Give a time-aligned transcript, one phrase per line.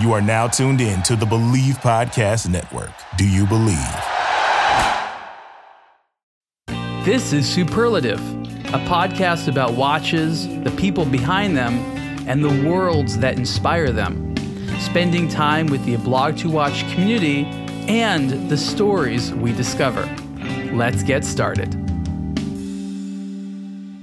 [0.00, 2.90] You are now tuned in to the Believe Podcast Network.
[3.16, 3.78] Do you believe?
[7.04, 8.18] This is Superlative,
[8.74, 11.74] a podcast about watches, the people behind them,
[12.26, 14.34] and the worlds that inspire them.
[14.80, 17.44] Spending time with the Blog to Watch community
[17.86, 20.04] and the stories we discover.
[20.72, 21.83] Let's get started.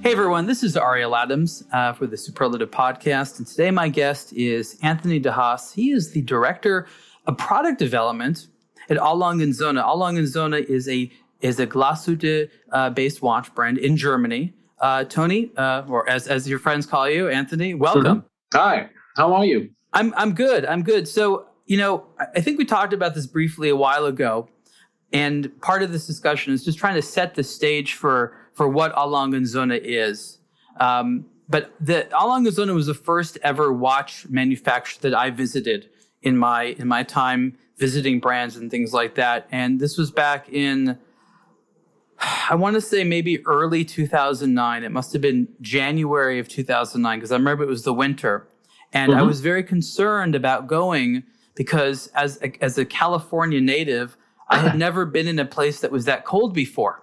[0.04, 4.34] Hey everyone, this is Ariel Adams uh, for the Superlative Podcast, and today my guest
[4.34, 5.71] is Anthony De Haas.
[5.71, 6.88] He is the director
[7.27, 8.48] of product development
[8.90, 9.13] at A.
[9.13, 9.79] Lange & Söhne.
[9.79, 9.95] A.
[9.95, 14.55] Lange & Söhne is a is a Glashütte uh, based watch brand in Germany.
[14.79, 18.04] Uh, Tony, uh, or as as your friends call you, Anthony, welcome.
[18.04, 18.57] Mm-hmm.
[18.57, 19.70] Hi, how are you?
[19.93, 20.65] I'm I'm good.
[20.65, 21.07] I'm good.
[21.07, 24.49] So you know, I think we talked about this briefly a while ago,
[25.13, 28.93] and part of this discussion is just trying to set the stage for for what
[28.95, 29.07] A.
[29.07, 30.38] Lange & Söhne is.
[30.79, 32.27] Um, but the A.
[32.27, 35.89] Lange & Söhne was the first ever watch manufacturer that I visited
[36.21, 39.48] in my in my time visiting brands and things like that.
[39.51, 40.99] And this was back in
[42.20, 44.84] I want to say maybe early 2009.
[44.84, 48.48] It must have been January of 2009 because I remember it was the winter.
[48.93, 49.21] And mm-hmm.
[49.21, 51.23] I was very concerned about going
[51.55, 54.18] because as a, as a California native,
[54.49, 57.01] I had never been in a place that was that cold before.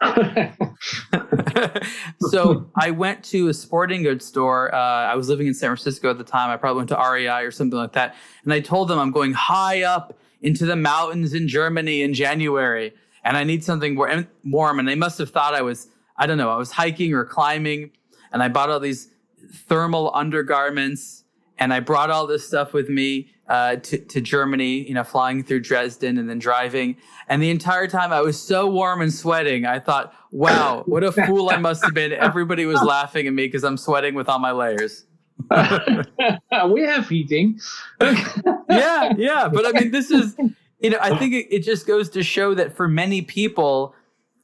[2.30, 4.74] so I went to a sporting goods store.
[4.74, 6.50] Uh, I was living in San Francisco at the time.
[6.50, 8.14] I probably went to REI or something like that.
[8.44, 12.94] And I told them I'm going high up into the mountains in Germany in January
[13.24, 13.98] and I need something
[14.44, 14.78] warm.
[14.78, 17.90] And they must have thought I was, I don't know, I was hiking or climbing.
[18.32, 19.08] And I bought all these
[19.52, 21.24] thermal undergarments
[21.58, 25.42] and I brought all this stuff with me uh, to, to Germany, you know, flying
[25.42, 26.96] through Dresden and then driving.
[27.28, 31.10] And the entire time I was so warm and sweating, I thought, wow, what a
[31.10, 32.12] fool I must have been.
[32.12, 35.04] Everybody was laughing at me because I'm sweating with all my layers.
[35.50, 37.58] we have heating.
[38.00, 39.48] yeah, yeah.
[39.52, 40.36] But I mean, this is,
[40.78, 43.96] you know, I think it, it just goes to show that for many people,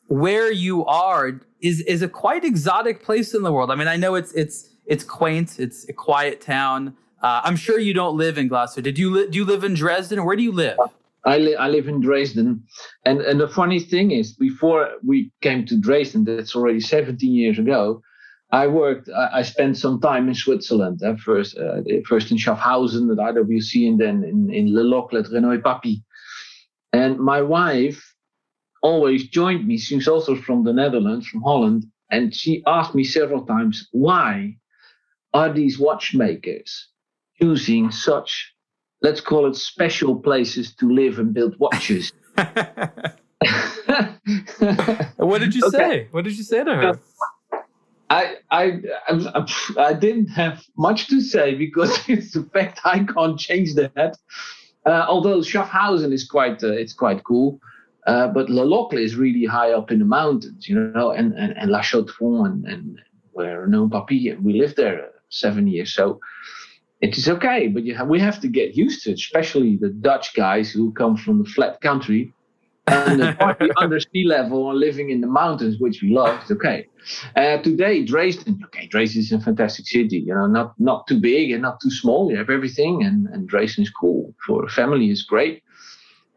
[0.09, 3.71] where you are is is a quite exotic place in the world.
[3.71, 7.79] I mean, I know it's it's it's quaint, it's a quiet town uh, I'm sure
[7.79, 8.83] you don't live in Glashütte.
[8.83, 10.25] Did you li- do you live in Dresden?
[10.25, 10.79] Where do you live?
[11.25, 12.63] I, li- I live in Dresden,
[13.05, 17.59] and and the funny thing is, before we came to Dresden, that's already 17 years
[17.59, 18.03] ago.
[18.53, 19.09] I worked.
[19.09, 21.03] I, I spent some time in Switzerland.
[21.03, 25.31] Uh, first, uh, first in Schaffhausen at IWC, and then in in Le Locle at
[25.33, 26.03] Renaud Papi.
[26.93, 28.15] And my wife
[28.83, 29.79] always joined me.
[29.79, 34.59] She's also from the Netherlands, from Holland, and she asked me several times, "Why
[35.35, 36.89] are these watchmakers
[37.41, 38.55] choosing such,
[39.03, 42.13] let's call it special places to live and build watches.
[45.17, 45.77] what did you okay.
[45.77, 46.09] say?
[46.11, 46.99] What did you say to her?
[48.09, 49.47] I, I I
[49.79, 54.17] I didn't have much to say because it's the fact I can't change that.
[54.85, 57.59] Uh, although Schaffhausen is quite uh, it's quite cool,
[58.07, 61.57] uh, but Le Locle is really high up in the mountains, you know, and and,
[61.57, 62.99] and La Chaux-de-Fonds and, and
[63.35, 65.93] Renaud Papi we lived there seven years.
[65.93, 66.21] So
[67.01, 70.35] it is okay, but have, we have to get used to it, especially the Dutch
[70.35, 72.33] guys who come from the flat country
[72.87, 76.41] and the under sea level and living in the mountains, which we love.
[76.43, 76.87] It's okay.
[77.35, 80.19] Uh, today, Dresden, okay, Dresden is a fantastic city.
[80.19, 82.31] You know, not not too big and not too small.
[82.31, 85.11] You have everything, and and Dresden is cool for a family.
[85.11, 85.63] is great.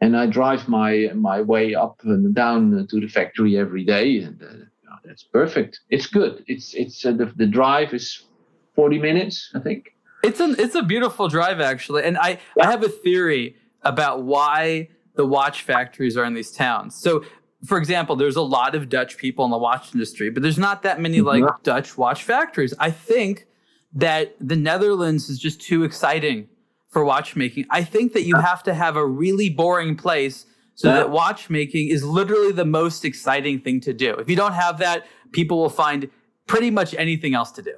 [0.02, 4.42] And I drive my my way up and down to the factory every day, and
[4.42, 5.80] uh, that's perfect.
[5.88, 6.44] It's good.
[6.46, 8.26] It's it's uh, the the drive is
[8.74, 9.92] forty minutes, I think.
[10.22, 12.66] It's a it's a beautiful drive actually, and I yeah.
[12.66, 16.94] I have a theory about why the watch factories are in these towns.
[16.94, 17.24] So,
[17.64, 20.82] for example, there's a lot of Dutch people in the watch industry, but there's not
[20.82, 21.50] that many like yeah.
[21.62, 22.74] Dutch watch factories.
[22.78, 23.46] I think
[23.92, 26.48] that the Netherlands is just too exciting
[26.88, 27.66] for watchmaking.
[27.70, 30.94] I think that you have to have a really boring place so yeah.
[30.94, 34.14] that watchmaking is literally the most exciting thing to do.
[34.14, 36.08] If you don't have that, people will find
[36.46, 37.74] pretty much anything else to do.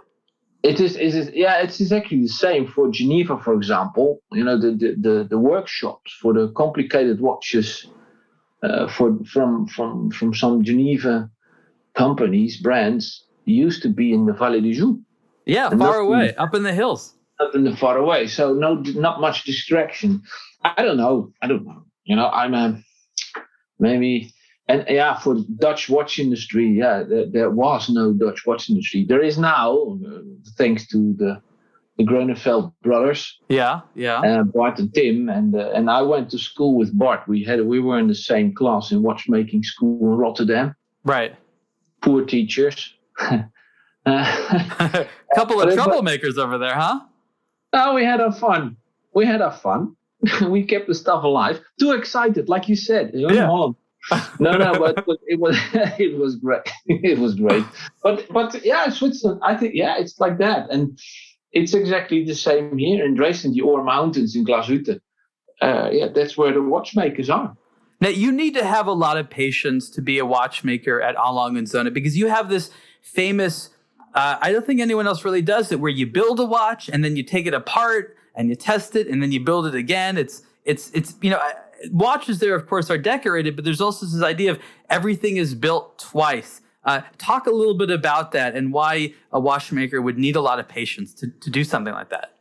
[0.62, 4.22] It is, it is, yeah, it's exactly the same for Geneva, for example.
[4.30, 7.88] You know, the the, the, the workshops for the complicated watches
[8.62, 11.28] uh, for from from from some Geneva
[11.94, 15.00] companies, brands used to be in the Vallée de Joux.
[15.46, 17.14] Yeah, far away, in, up in the hills.
[17.40, 20.22] Up in the far away, so no, not much distraction.
[20.64, 21.32] I don't know.
[21.42, 21.84] I don't know.
[22.04, 22.80] You know, I'm a
[23.80, 24.32] maybe
[24.68, 29.04] and yeah, for the Dutch watch industry, yeah, there, there, was no Dutch watch industry.
[29.04, 30.20] There is now, uh,
[30.56, 31.42] thanks to the
[31.98, 33.38] the Grönefeld brothers.
[33.48, 34.20] Yeah, yeah.
[34.20, 37.26] Uh, Bart and Tim, and uh, and I went to school with Bart.
[37.28, 40.74] We had we were in the same class in watchmaking school in Rotterdam.
[41.04, 41.34] Right.
[42.00, 42.94] Poor teachers.
[43.20, 43.48] A
[45.34, 47.00] couple of troublemakers over there, huh?
[47.72, 48.76] Oh, we had our fun.
[49.14, 49.96] we had our fun.
[50.48, 51.60] we kept the stuff alive.
[51.80, 53.46] Too excited, like you said, you know, Yeah.
[53.46, 53.74] Holland.
[54.40, 55.56] No, no, but, but it was
[55.98, 56.62] it was great.
[56.86, 57.64] it was great.
[58.02, 59.40] But but yeah, Switzerland.
[59.44, 60.98] I think yeah, it's like that, and
[61.52, 64.98] it's exactly the same here in Dresden, the Ore Mountains in Glashütte.
[65.60, 67.54] Uh, yeah, that's where the watchmakers are.
[68.00, 71.32] Now you need to have a lot of patience to be a watchmaker at A.
[71.32, 72.70] Lange & Söhne because you have this
[73.00, 73.70] famous.
[74.14, 77.04] Uh, I don't think anyone else really does it, where you build a watch and
[77.04, 80.18] then you take it apart and you test it and then you build it again.
[80.18, 81.40] It's it's it's you know
[81.90, 84.58] watches there of course are decorated, but there's also this idea of
[84.90, 86.60] everything is built twice.
[86.84, 90.58] Uh, talk a little bit about that and why a watchmaker would need a lot
[90.58, 92.34] of patience to, to do something like that.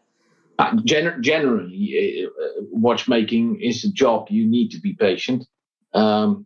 [0.58, 5.46] Uh, gener- generally, uh, uh, watchmaking is a job you need to be patient,
[5.94, 6.46] um,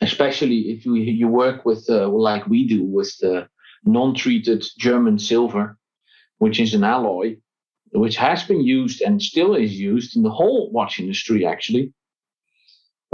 [0.00, 3.48] especially if you you work with uh, like we do with the
[3.84, 5.78] non-treated German silver,
[6.38, 7.36] which is an alloy,
[7.92, 11.44] which has been used and still is used in the whole watch industry.
[11.44, 11.92] Actually,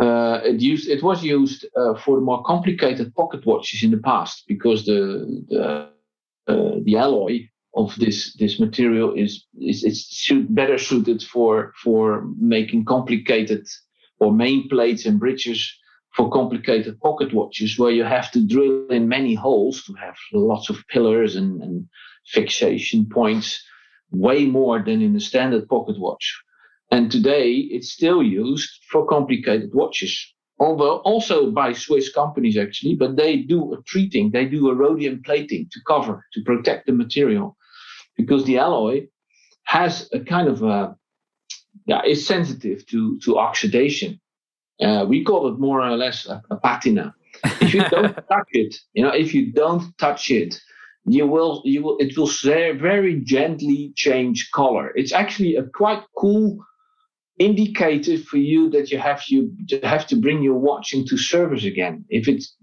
[0.01, 4.45] uh, it used it was used uh, for more complicated pocket watches in the past
[4.47, 5.89] because the the
[6.53, 7.41] uh, the alloy
[7.75, 13.67] of this this material is is better suited for for making complicated
[14.19, 15.73] or main plates and bridges
[16.15, 20.71] for complicated pocket watches where you have to drill in many holes to have lots
[20.71, 21.87] of pillars and, and
[22.27, 23.63] fixation points
[24.19, 26.43] way more than in a standard pocket watch.
[26.91, 30.15] And today it's still used for complicated watches.
[30.59, 35.23] Although also by swiss companies actually but they do a treating they do a rhodium
[35.25, 37.57] plating to cover to protect the material.
[38.17, 39.07] Because the alloy
[39.65, 40.97] has a kind of a
[41.87, 44.21] yeah is sensitive to to oxidation.
[44.81, 47.15] Uh, we call it more or less a, a patina.
[47.61, 50.61] If you don't touch it you know if you don't touch it
[51.07, 54.93] you will you will it will very, gently change color.
[54.95, 56.59] It's actually a quite cool
[57.39, 62.05] indicator for you that you have you have to bring your watch into service again.
[62.09, 62.55] If it's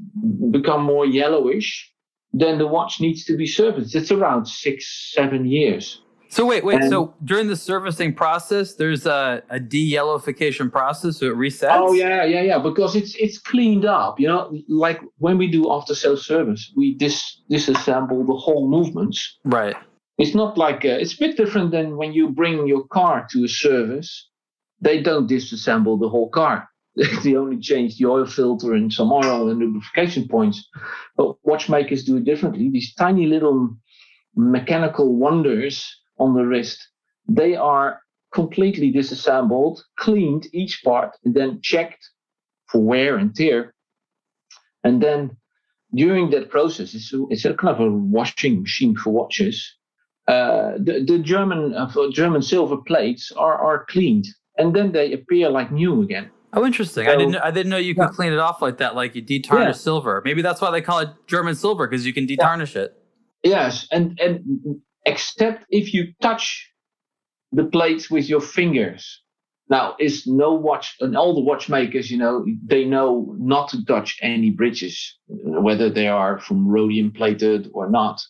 [0.51, 1.89] become more yellowish
[2.33, 3.95] then the watch needs to be serviced.
[3.95, 6.01] It's around six seven years
[6.33, 6.81] So wait, wait.
[6.81, 11.69] And- so during the servicing process, there's a, a de-yellowification process, so it resets.
[11.71, 12.57] Oh yeah, yeah, yeah.
[12.57, 14.19] Because it's it's cleaned up.
[14.19, 19.37] You know, like when we do after sales service, we dis disassemble the whole movements.
[19.45, 19.75] right.
[20.19, 23.43] It's not like uh, it's a bit different than when you bring your car to
[23.43, 24.29] a service.
[24.79, 26.67] They don't disassemble the whole car.
[27.23, 30.67] they only change the oil filter and some oil and lubrication points.
[31.17, 32.69] But watchmakers do it differently.
[32.69, 33.75] These tiny little
[34.35, 35.75] mechanical wonders
[36.19, 36.87] on the wrist,
[37.27, 38.01] they are
[38.33, 42.03] completely disassembled, cleaned each part, and then checked
[42.67, 43.73] for wear and tear.
[44.83, 45.37] And then
[45.93, 49.75] during that process, it's a, it's a kind of a washing machine for watches.
[50.27, 54.25] Uh, the, the German uh, German silver plates are, are cleaned,
[54.57, 56.29] and then they appear like new again.
[56.53, 57.07] Oh, interesting.
[57.07, 57.35] I didn't.
[57.35, 58.15] I didn't know you could Yeah.
[58.15, 59.71] clean it off like that, like you detarnish Yeah.
[59.73, 60.21] silver.
[60.23, 62.97] Maybe that's why they call it German silver because you can detarnish it.
[63.43, 66.69] Yes, and and except if you touch
[67.51, 69.21] the plates with your fingers.
[69.69, 74.19] Now, is no watch and all the watchmakers, you know, they know not to touch
[74.21, 78.21] any bridges, whether they are from rhodium plated or not.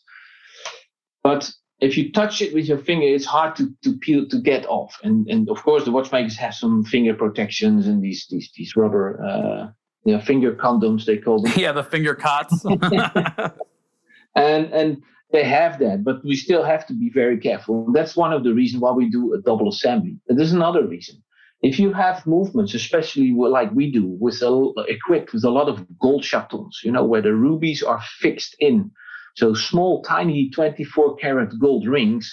[1.24, 4.66] But if you touch it with your finger, it's hard to, to peel to get
[4.68, 4.98] off.
[5.04, 9.22] And and of course, the watchmakers have some finger protections and these these these rubber,
[9.24, 9.72] uh,
[10.06, 12.64] you know, finger condoms they call them yeah, the finger cots.
[14.36, 15.04] and and
[15.34, 17.92] they have that but we still have to be very careful.
[17.92, 20.16] That's one of the reasons why we do a double assembly.
[20.28, 21.22] There's another reason.
[21.62, 24.54] If you have movements especially like we do with a,
[24.88, 28.92] equipped with a lot of gold chatons you know where the rubies are fixed in.
[29.36, 32.26] So small tiny 24 karat gold rings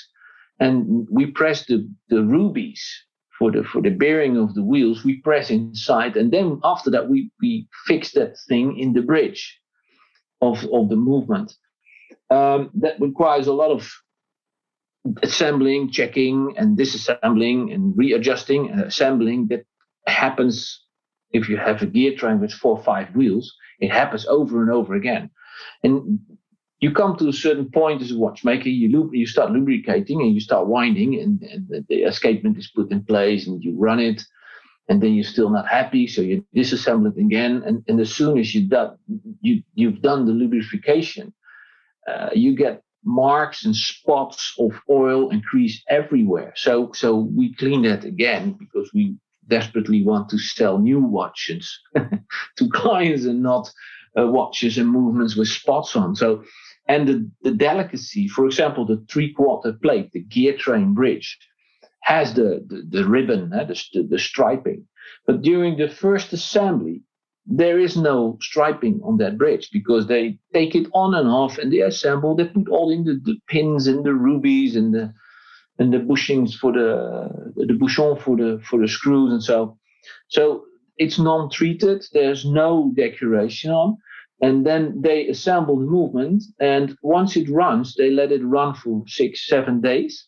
[0.61, 2.83] and we press the, the rubies
[3.39, 6.19] for the for the bearing of the wheels we press inside.
[6.19, 9.59] And then after that we we fix that thing in the bridge
[10.43, 11.51] of of the movement
[12.31, 13.91] um, that requires a lot of
[15.23, 19.49] assembling, checking, and disassembling, and readjusting and assembling.
[19.49, 19.65] That
[20.07, 20.85] happens
[21.33, 23.55] if you have a gear train with four or five wheels.
[23.81, 25.31] It happens over and over again,
[25.85, 26.21] and
[26.81, 28.69] you come to a certain point as a watchmaker.
[28.69, 33.05] You you start lubricating and you start winding, and, and the- escapement is put in
[33.05, 34.23] place, and you run it.
[34.89, 37.63] And then you're still not happy, so you disassemble it again.
[37.67, 38.99] And, and as soon as you done,
[39.41, 41.33] you you've done the lubrification,
[42.11, 46.53] uh, you get marks and spots of oil and grease everywhere.
[46.57, 49.17] So so we clean that again because we
[49.49, 51.81] desperately want to sell new watches
[52.57, 53.73] to clients and not
[54.19, 56.15] uh, watches and movements with spots on.
[56.15, 56.45] So
[56.87, 61.39] and the, the delicacy, for example, the three quarter plate, the gear train bridge.
[62.03, 64.87] has the, the, the ribbon, uh, the, the striping.
[65.27, 67.03] But during the first assembly,
[67.51, 71.73] there is no striping on that bridge because they take it on and off and
[71.73, 75.13] they assemble, they put all in the, the pins and the rubies and the
[75.79, 79.77] and the bushings for the the bouchon for the for the screws and so.
[80.29, 80.65] So
[80.97, 83.97] it's non-treated there's no decoration on.
[84.43, 89.03] And then they assemble the movement and once it runs they let it run for
[89.09, 90.27] six seven days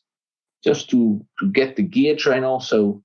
[0.64, 3.02] just to to get the gear train also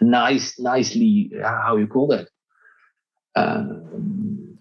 [0.00, 2.28] nice nicely uh, how you call that
[3.36, 3.64] Uh,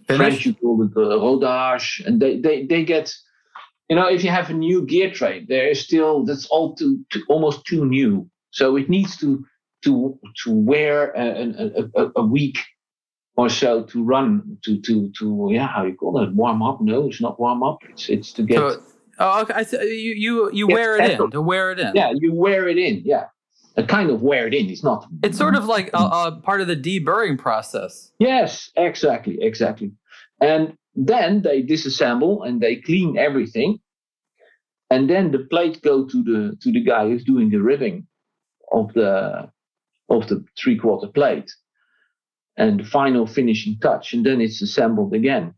[0.08, 3.13] French you call it the rodage and they they they get
[3.89, 7.06] you know if you have a new gear train there is still that's all too,
[7.10, 8.30] too almost too new.
[8.51, 9.46] So it needs to
[9.84, 12.60] to to wear a, a, a, week
[13.36, 16.82] or so to run to to to yeah how you call it warm up?
[16.82, 17.80] No it's not warm up.
[17.89, 18.84] It's it's to get so,
[19.20, 21.96] oh okay I th- you you you wear it in to wear it in.
[21.96, 23.25] Yeah you wear it in yeah
[23.82, 24.70] kind of wear it in.
[24.70, 28.12] It's not it's sort of like a, a part of the deburring process.
[28.20, 29.92] Yes exactly exactly.
[30.42, 33.80] And then they disassemble and they clean everything.
[34.92, 38.06] And then the plate go to the to the guy who's doing the ribbing
[38.72, 39.50] of the
[40.10, 41.51] of the three quarter plate.
[42.56, 45.56] And the final finishing touch, and then it's assembled again.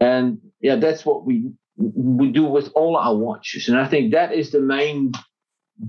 [0.00, 4.34] And yeah, that's what we we do with all our watches, and I think that
[4.34, 5.12] is the main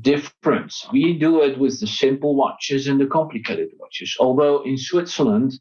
[0.02, 0.86] difference.
[0.92, 4.16] We do it with the simple watches and the complicated watches.
[4.20, 5.54] Although in Switzerland,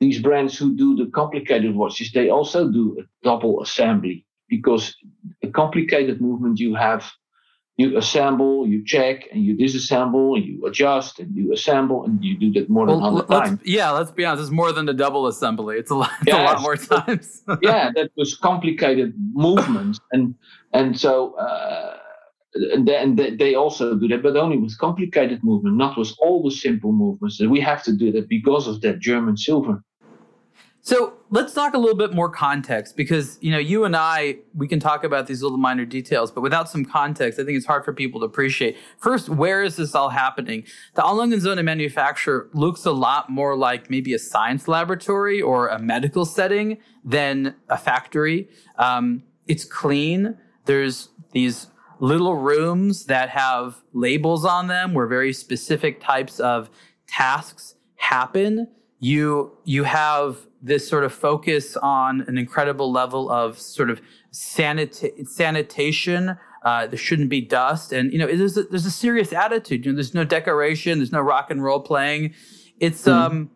[0.00, 4.94] these brands who do the complicated watches, they also do a double assembly because
[5.42, 7.10] a complicated movement you have
[7.76, 12.38] you assemble, you check, and you disassemble, and you adjust, and you assemble, and you
[12.38, 13.60] do that more than well, 100 times.
[13.64, 15.76] Yeah, let's be honest, it's more than a double assembly.
[15.78, 16.38] It's a lot, it's yes.
[16.38, 17.42] a lot more times.
[17.62, 20.36] yeah, that was complicated movements, and
[20.72, 21.98] and so uh,
[22.54, 26.50] and, they, they also do that, but only with complicated movement, not with all the
[26.50, 27.40] simple movements.
[27.40, 29.82] We have to do that because of that German silver.
[30.86, 34.68] So let's talk a little bit more context because you know you and I we
[34.68, 37.86] can talk about these little minor details, but without some context, I think it's hard
[37.86, 38.76] for people to appreciate.
[38.98, 40.64] First, where is this all happening?
[40.94, 41.08] The A.
[41.14, 45.78] Lange & Söhne manufacturer looks a lot more like maybe a science laboratory or a
[45.78, 48.50] medical setting than a factory.
[48.76, 50.36] Um, it's clean.
[50.66, 51.68] There's these
[52.00, 56.70] little rooms that have labels on them where very specific types of
[57.06, 58.68] tasks happen.
[59.00, 64.00] You you have this sort of focus on an incredible level of sort of
[64.32, 66.38] sanita- sanitation.
[66.64, 69.84] Uh, there shouldn't be dust, and you know, there's a, there's a serious attitude.
[69.84, 72.34] You know, there's no decoration, there's no rock and roll playing.
[72.80, 73.36] It's mm-hmm.
[73.36, 73.50] um,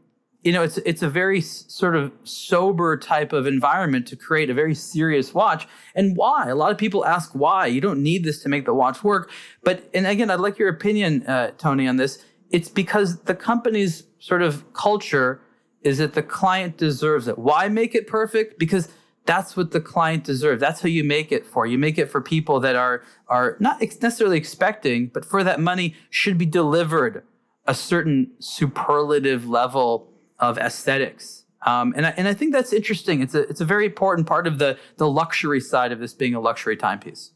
[0.44, 4.54] you know, it's it's a very sort of sober type of environment to create a
[4.54, 5.66] very serious watch.
[5.94, 6.48] And why?
[6.48, 7.66] A lot of people ask why.
[7.66, 9.30] You don't need this to make the watch work.
[9.64, 12.24] But and again, I'd like your opinion, uh, Tony, on this.
[12.50, 15.40] It's because the company's sort of culture
[15.82, 17.38] is that the client deserves it.
[17.38, 18.58] Why make it perfect?
[18.58, 18.88] Because
[19.26, 20.60] that's what the client deserves.
[20.60, 21.66] That's who you make it for.
[21.66, 25.96] You make it for people that are are not necessarily expecting, but for that money
[26.10, 27.24] should be delivered
[27.66, 31.44] a certain superlative level of aesthetics.
[31.66, 33.20] Um, and I, and I think that's interesting.
[33.20, 36.34] It's a it's a very important part of the the luxury side of this being
[36.34, 37.32] a luxury timepiece.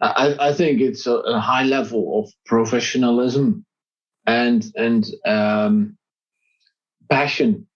[0.00, 3.64] I, I think it's a, a high level of professionalism
[4.26, 5.96] and and um,
[7.10, 7.66] passion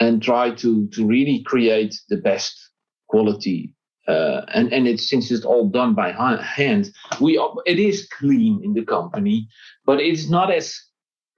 [0.00, 2.70] and try to to really create the best
[3.08, 3.74] quality
[4.06, 8.72] uh, and and it's since it's all done by hand we it is clean in
[8.74, 9.48] the company
[9.84, 10.74] but it's not as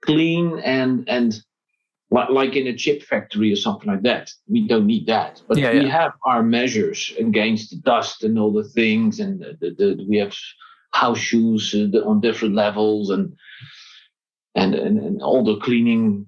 [0.03, 1.41] clean and and
[2.11, 4.31] like in a chip factory or something like that.
[4.47, 5.41] We don't need that.
[5.47, 6.01] But yeah, we yeah.
[6.01, 10.17] have our measures against the dust and all the things and the, the, the we
[10.17, 10.35] have
[10.93, 13.33] house shoes uh, on different levels and
[14.53, 16.27] and, and, and all the cleaning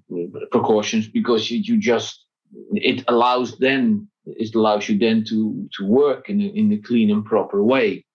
[0.50, 2.24] precautions because you, you just
[2.72, 7.10] it allows then it allows you then to to work in a, in a clean
[7.10, 8.06] and proper way.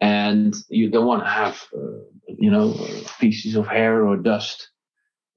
[0.00, 2.02] And you don't want to have uh,
[2.36, 2.74] you know
[3.20, 4.70] pieces of hair or dust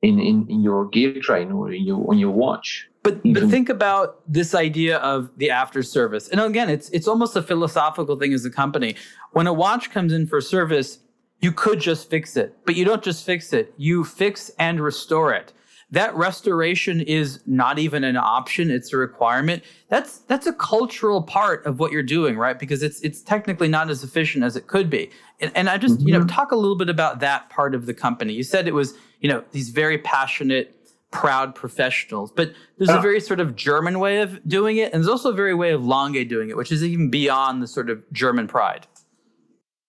[0.02, 3.70] in, in, in your gear train or in your on your watch but but think
[3.70, 8.34] about this idea of the after service and again it's it's almost a philosophical thing
[8.34, 8.96] as a company
[9.32, 11.00] when a watch comes in for service
[11.42, 13.74] you could just fix it, but you don't just fix it.
[13.78, 15.54] You fix and restore it.
[15.92, 19.64] That restoration is not even an option, it's a requirement.
[19.88, 22.60] That's that's a cultural part of what you're doing, right?
[22.60, 25.10] Because it's it's technically not as efficient as it could be.
[25.40, 26.08] And, and I just, mm-hmm.
[26.08, 26.28] you know, mm-hmm.
[26.28, 28.34] talk a little bit about that part of the company.
[28.34, 30.76] You said it was, you know, these very passionate
[31.12, 32.32] proud professionals.
[32.32, 35.36] But there's a very sort of German way of doing it, and there's also a
[35.36, 38.88] very way of Lange doing it, which is even beyond the sort of German pride.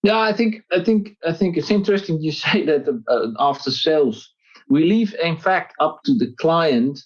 [0.02, 4.32] Yeah, I think I think I think it's interesting you say that uh, after sales,
[4.68, 7.00] we leave in fact up to the client,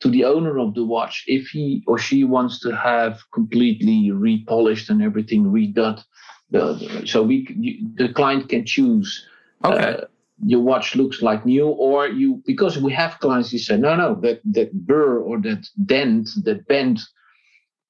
[0.00, 4.90] to the owner of the watch, if he or she wants to have completely repolished
[4.90, 6.02] and everything redone.
[6.50, 7.46] The, so we
[7.94, 9.26] the client can choose.
[9.64, 9.82] Okay.
[9.82, 10.04] Uh,
[10.46, 14.14] your watch looks like new, or you because we have clients who say no, no,
[14.22, 17.00] that that burr or that dent, that bend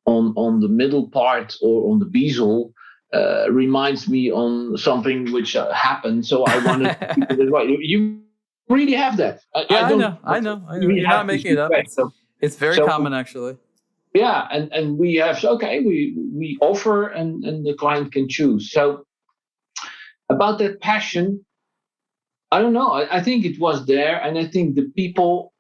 [0.07, 2.73] on on the middle part or on the bezel
[3.13, 6.27] uh, reminds me on something which uh, happened.
[6.27, 7.69] So I wanted to keep it right.
[7.69, 8.21] You
[8.69, 9.41] really have that.
[9.55, 10.19] I, yeah, I, I know.
[10.25, 10.63] I know.
[10.69, 10.89] I know.
[10.89, 11.71] You're not making it up.
[11.73, 11.97] It's,
[12.41, 13.57] it's very so, common, actually.
[14.15, 18.71] Yeah, and and we have okay, we we offer and and the client can choose.
[18.71, 19.05] So
[20.31, 21.45] about that passion,
[22.55, 22.91] I don't know.
[22.93, 25.53] I, I think it was there, and I think the people.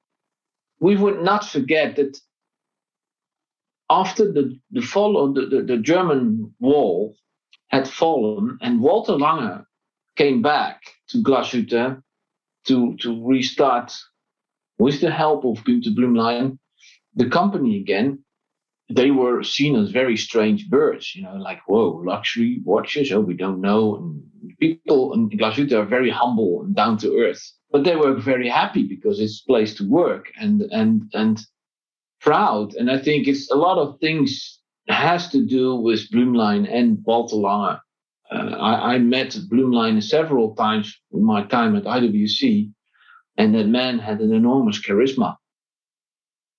[0.80, 2.18] We would not forget that
[3.90, 7.16] after the the fall of the, the, the German wall,
[7.68, 9.64] had fallen, and Walter Lange
[10.16, 12.02] came back to Glashütte
[12.66, 13.92] to, to restart,
[14.78, 16.58] with the help of Günter Blümlein,
[17.16, 18.23] the company again.
[18.94, 23.34] They were seen as very strange birds, you know, like, whoa, luxury watches, oh, we
[23.34, 23.96] don't know.
[23.96, 28.48] And people in Glashütte are very humble and down to earth, but they were very
[28.48, 31.40] happy because it's a place to work and, and, and
[32.20, 32.74] proud.
[32.74, 37.36] And I think it's a lot of things has to do with Blümlein and Walter
[37.36, 37.78] Lange.
[38.30, 42.70] Uh, I, I, met Blümlein several times in my time at IWC,
[43.36, 45.36] and that man had an enormous charisma.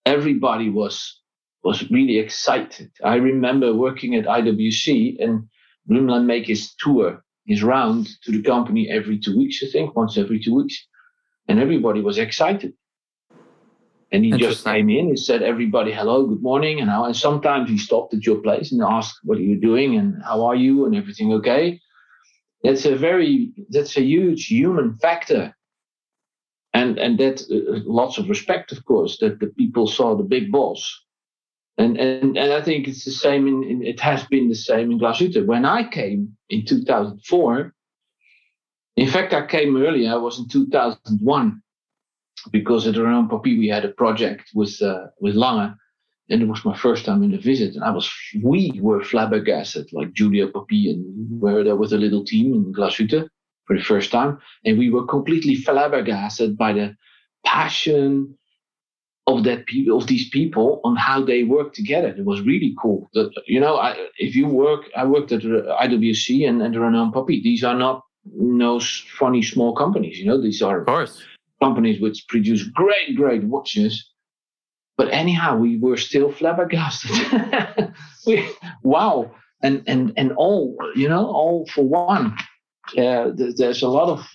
[0.06, 1.22] Everybody was
[1.66, 2.92] was really excited.
[3.04, 5.50] I remember working at IWC and
[5.90, 10.16] Blümlein make his tour, his round to the company every two weeks, I think, once
[10.18, 10.78] every two weeks,
[11.48, 12.74] and everybody was excited.
[14.12, 15.10] And he just came in.
[15.10, 17.06] He said, "Everybody, hello, good morning." And how?
[17.06, 19.98] And sometimes he stopped at your place and asked, "What are you doing?
[19.98, 20.86] And how are you?
[20.86, 21.82] And everything okay?"
[22.64, 25.56] That's a very that's a huge human factor,
[26.74, 30.52] and and that uh, lots of respect, of course, that the people saw the big
[30.52, 31.05] boss.
[31.78, 34.92] And and and I think it's the same in, in it has been the same
[34.92, 35.46] in Glashütte.
[35.46, 37.74] When I came in 2004,
[38.96, 40.12] in fact, I came earlier.
[40.12, 41.62] I was in 2001
[42.52, 45.76] because at Renaud Papi we had a project with uh, with Lange,
[46.30, 48.10] and it was my first time in the visit, and I was
[48.42, 52.74] we were flabbergasted, like Giulio Papi, and we were there with a little team in
[52.74, 53.28] Glashütte
[53.66, 56.96] for the first time, and we were completely flabbergasted by the
[57.46, 58.38] passion
[59.28, 62.10] of that people of these people on how they work together.
[62.10, 63.10] It was really cool.
[63.14, 67.42] That you know, I, if you work, I worked at IWC and, and Renaud Papi.
[67.42, 70.20] These are not no funny small companies.
[70.20, 71.24] You know, these are of course
[71.62, 74.12] companies which produce great, great watches.
[74.98, 77.12] But anyhow, we were still flabbergasted.
[78.28, 78.50] we,
[78.84, 79.32] wow.
[79.62, 82.38] And, and, and all, you know, all for one.
[82.98, 84.26] Uh, there's a lot of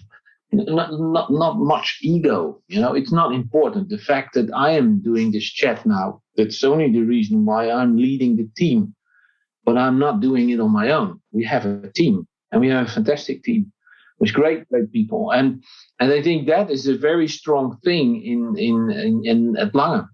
[0.52, 2.94] not, not not much ego you know?
[2.94, 3.88] It's not important.
[3.88, 7.96] The fact that i am doing this chat now that's only the reason why i'm
[7.96, 8.94] leading the team.
[9.64, 11.20] But i'm not doing it on my own.
[11.32, 13.72] We have a team and we have a fantastic team
[14.18, 15.32] with great great people.
[15.32, 15.62] And
[15.98, 20.08] and I think that is a very strong thing in in in, in at Lange.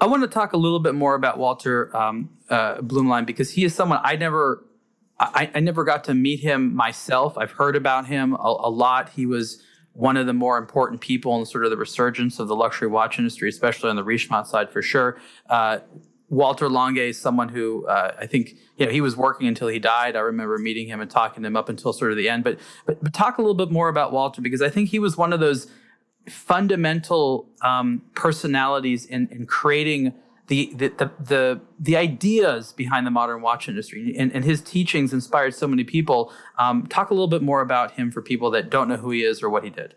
[0.00, 3.64] I want to talk a little bit more about Walter um, uh, Blümlein because he
[3.64, 4.64] is someone I never
[5.22, 7.38] I, I, never got to meet him myself.
[7.38, 9.10] I've heard about him a, a, lot.
[9.10, 12.56] He was one of the more important people in sort of the resurgence of the
[12.56, 15.18] luxury watch industry, especially on the Richemont side for sure.
[15.48, 15.78] Uh,
[16.28, 19.78] Walter Lange is someone who uh, I think you know he was working until he
[19.78, 20.16] died.
[20.16, 22.42] I remember meeting him and talking to him up until sort of the end.
[22.42, 25.16] But but, but talk a little bit more about Walter because I think he was
[25.16, 25.70] one of those
[26.28, 30.14] fundamental um, personalities in, in creating
[30.48, 35.54] the, the the, the ideas behind the modern watch industry and, and his teachings inspired
[35.54, 36.32] so many people.
[36.58, 39.22] Um, talk a little bit more about him for people that don't know who he
[39.22, 39.94] is or what he did.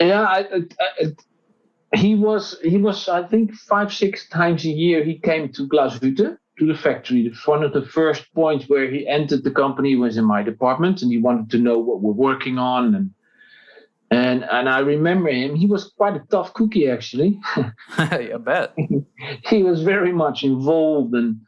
[0.00, 0.44] Yeah, I,
[0.80, 5.68] I, he was he was I think five six times a year he came to
[5.68, 7.32] Glashütte to the factory.
[7.44, 11.12] One of the first points where he entered the company was in my department, and
[11.12, 13.10] he wanted to know what we're working on and.
[14.10, 15.54] And and I remember him.
[15.54, 17.38] He was quite a tough cookie, actually.
[17.98, 18.74] I bet.
[19.44, 21.40] he was very much involved, and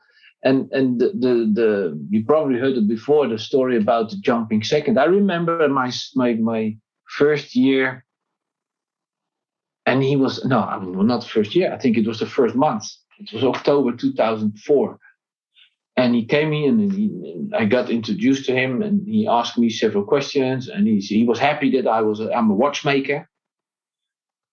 [0.43, 4.63] and and the, the the you probably heard it before the story about the jumping
[4.63, 4.99] second.
[4.99, 8.05] I remember my my my first year
[9.87, 11.73] and he was no, not first year.
[11.73, 12.85] I think it was the first month.
[13.19, 14.99] It was October 2004,
[16.01, 19.69] and he came in and he, I got introduced to him, and he asked me
[19.69, 23.29] several questions, and he he was happy that I was a, I'm a watchmaker.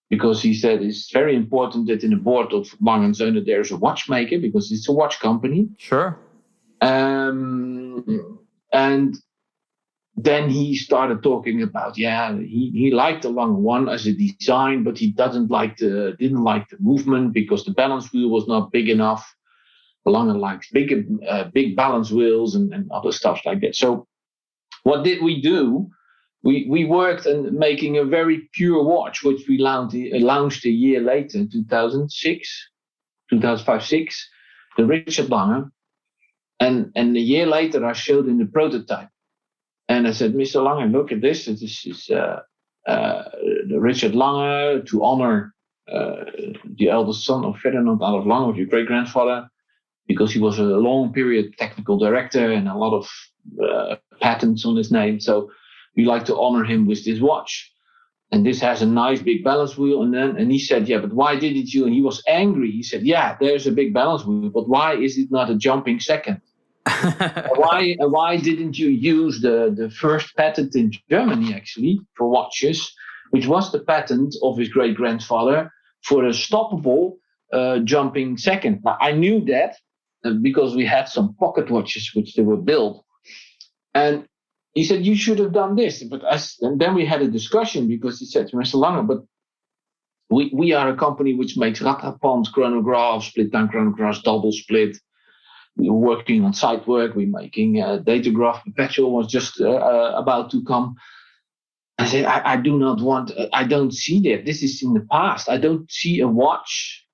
[0.10, 3.78] Because he said it's very important that in the board of Lange Söhne there's a
[3.78, 5.68] watchmaker because it's a watch company.
[5.78, 6.18] Sure.
[6.80, 8.40] Um,
[8.72, 9.18] and
[10.16, 14.84] then he started talking about yeah he, he liked the long one as a design
[14.84, 18.72] but he doesn't like the didn't like the movement because the balance wheel was not
[18.72, 19.37] big enough
[20.10, 24.08] Lange likes big uh, big balance wheels and, and other stuff like that so
[24.84, 25.90] what did we do
[26.44, 31.02] we we worked on making a very pure watch which we launched, launched a year
[31.02, 32.70] later 2006
[33.30, 34.30] 2005 6
[34.78, 35.66] the richard lange
[36.60, 39.10] and and a year later i showed him the prototype
[39.90, 40.64] and I said, Mr.
[40.64, 41.46] Lange, look at this.
[41.46, 42.42] This is uh,
[42.88, 43.24] uh,
[43.70, 45.54] Richard Lange to honor
[45.92, 46.26] uh,
[46.76, 49.48] the eldest son of Ferdinand Adolf Lange, of your great grandfather,
[50.08, 53.10] because he was a long period technical director and a lot of
[53.64, 55.20] uh, patents on his name.
[55.20, 55.52] So
[55.96, 57.72] we like to honor him with this watch.
[58.32, 60.04] And this has a nice big balance wheel.
[60.04, 61.86] And then, and he said, yeah, but why didn't you?
[61.86, 62.72] And he was angry.
[62.72, 66.00] He said, yeah, there's a big balance wheel, but why is it not a jumping
[66.00, 66.42] second?
[67.56, 72.94] why why didn't you use the, the first patent in Germany actually for watches,
[73.32, 75.72] which was the patent of his great grandfather
[76.04, 77.18] for a stoppable
[77.52, 78.82] uh, jumping second?
[78.86, 79.76] Now I knew that
[80.42, 83.04] because we had some pocket watches which they were built,
[83.94, 84.28] and
[84.74, 86.04] he said you should have done this.
[86.04, 88.76] But I, and then we had a discussion because he said to Mr.
[88.76, 89.24] Lange, but
[90.30, 94.98] we, we are a company which makes Rattrapant chronographs, split time chronographs, double split,
[95.78, 97.16] we're working on Zeitwerk.
[97.16, 100.96] We're making uh, Datograph Perpetual was just uh, uh, about to come.
[102.00, 104.46] I said, I, I, do not want, I don't see that.
[104.46, 105.50] This is in the past.
[105.50, 107.06] I don't see a watch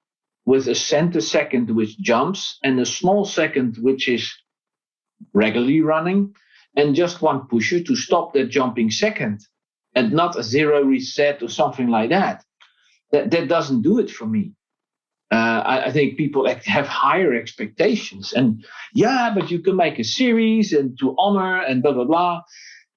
[0.45, 4.31] with a center second which jumps and a small second which is
[5.33, 6.33] regularly running
[6.75, 9.39] and just one pusher to stop that jumping second
[9.95, 12.43] and not a zero reset or something like that.
[13.11, 14.53] That, that doesn't do it for me
[15.33, 18.33] uh, I, I, think people have higher expectations.
[18.33, 22.41] And yeah, but you can make a series and to honor and blah blah blah.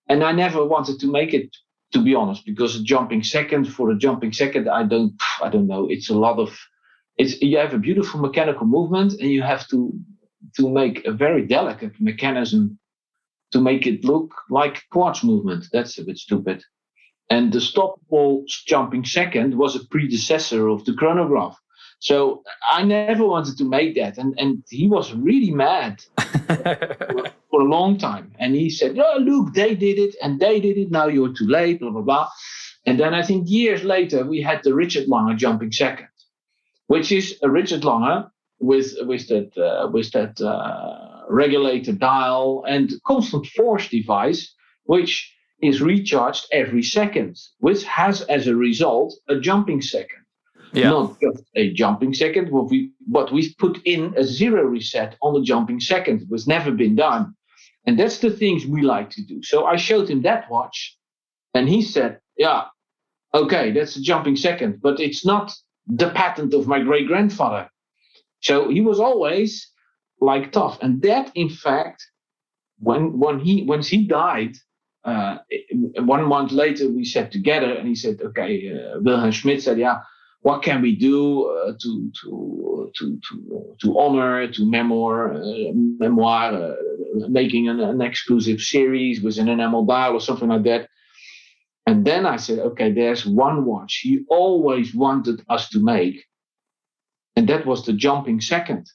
[0.08, 1.48] And I never wanted to make it,
[1.94, 5.66] to be honest, because a jumping second for a jumping second, I don't, I don't
[5.66, 5.88] know.
[5.88, 6.56] It's a lot of,
[7.18, 9.92] it's you have a beautiful mechanical movement, and you have to
[10.56, 12.78] to make a very delicate mechanism
[13.52, 15.66] to make it look like quartz movement.
[15.72, 16.62] That's a bit stupid.
[17.28, 21.56] And the stoppable jumping second was a predecessor of the chronograph.
[21.98, 24.18] So I never wanted to make that.
[24.18, 26.04] And, and he was really mad
[26.46, 26.78] for,
[27.50, 28.32] for, a long time.
[28.38, 30.90] And he said, Oh, look, they did it and they did it.
[30.90, 32.28] Now you're too late, blah, blah, blah.
[32.84, 36.08] And then I think years later, we had the Richard Lange jumping second,
[36.86, 38.26] which is a Richard Lange
[38.58, 45.80] with, with that, uh, with that uh, regulator dial and constant force device, which is
[45.80, 50.22] recharged every second, which has as a result a jumping second.
[50.72, 50.90] Yeah.
[50.90, 55.32] Not just a jumping second, but we but we put in a zero reset on
[55.34, 56.22] the jumping second.
[56.22, 57.34] It was never been done.
[57.86, 59.42] And that's the things we like to do.
[59.42, 60.98] So I showed him that watch,
[61.54, 62.64] and he said, Yeah,
[63.32, 65.54] okay, that's a jumping second, but it's not
[65.86, 67.70] the patent of my great grandfather.
[68.40, 69.70] So he was always
[70.20, 70.78] like tough.
[70.82, 72.04] And that in fact,
[72.78, 74.56] when when he once he died,
[75.04, 75.38] uh,
[75.98, 80.00] one month later we sat together and he said, Okay, uh, Wilhelm Schmidt said, Yeah,
[80.40, 86.54] what can we do uh, to to to to to honor to memoir uh, memoir
[86.54, 86.74] uh,
[87.28, 90.88] making an, an, exclusive series with an enamel dial or something like that
[91.86, 96.24] and then i said okay there's one watch he always wanted us to make
[97.36, 98.86] and that was the jumping second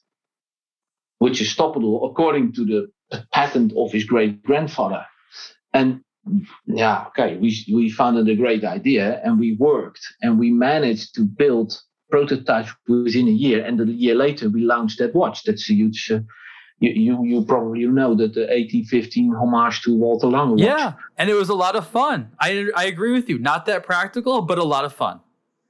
[1.18, 5.04] which is stoppable according to the patent of his great grandfather
[5.72, 6.02] and
[6.66, 11.14] yeah, okay, we, we found it a great idea and we worked and we managed
[11.16, 13.64] to build prototypes within a year.
[13.64, 15.42] And a year later, we launched that watch.
[15.44, 16.20] That's a huge, uh,
[16.82, 20.60] you, you, you probably know that the 1815 homage to Walter Lange watch.
[20.60, 22.30] Yeah, and it was a lot of fun.
[22.40, 23.38] I, I agree with you.
[23.38, 25.20] Not that practical, but a lot of fun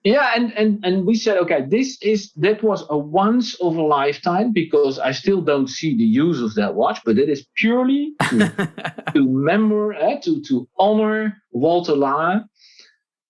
[0.05, 3.83] yeah and and and we said okay this is that was a once of a
[3.83, 8.13] lifetime because i still don't see the use of that watch but it is purely
[8.29, 8.49] to,
[9.15, 12.43] to remember uh, to to honor walter lange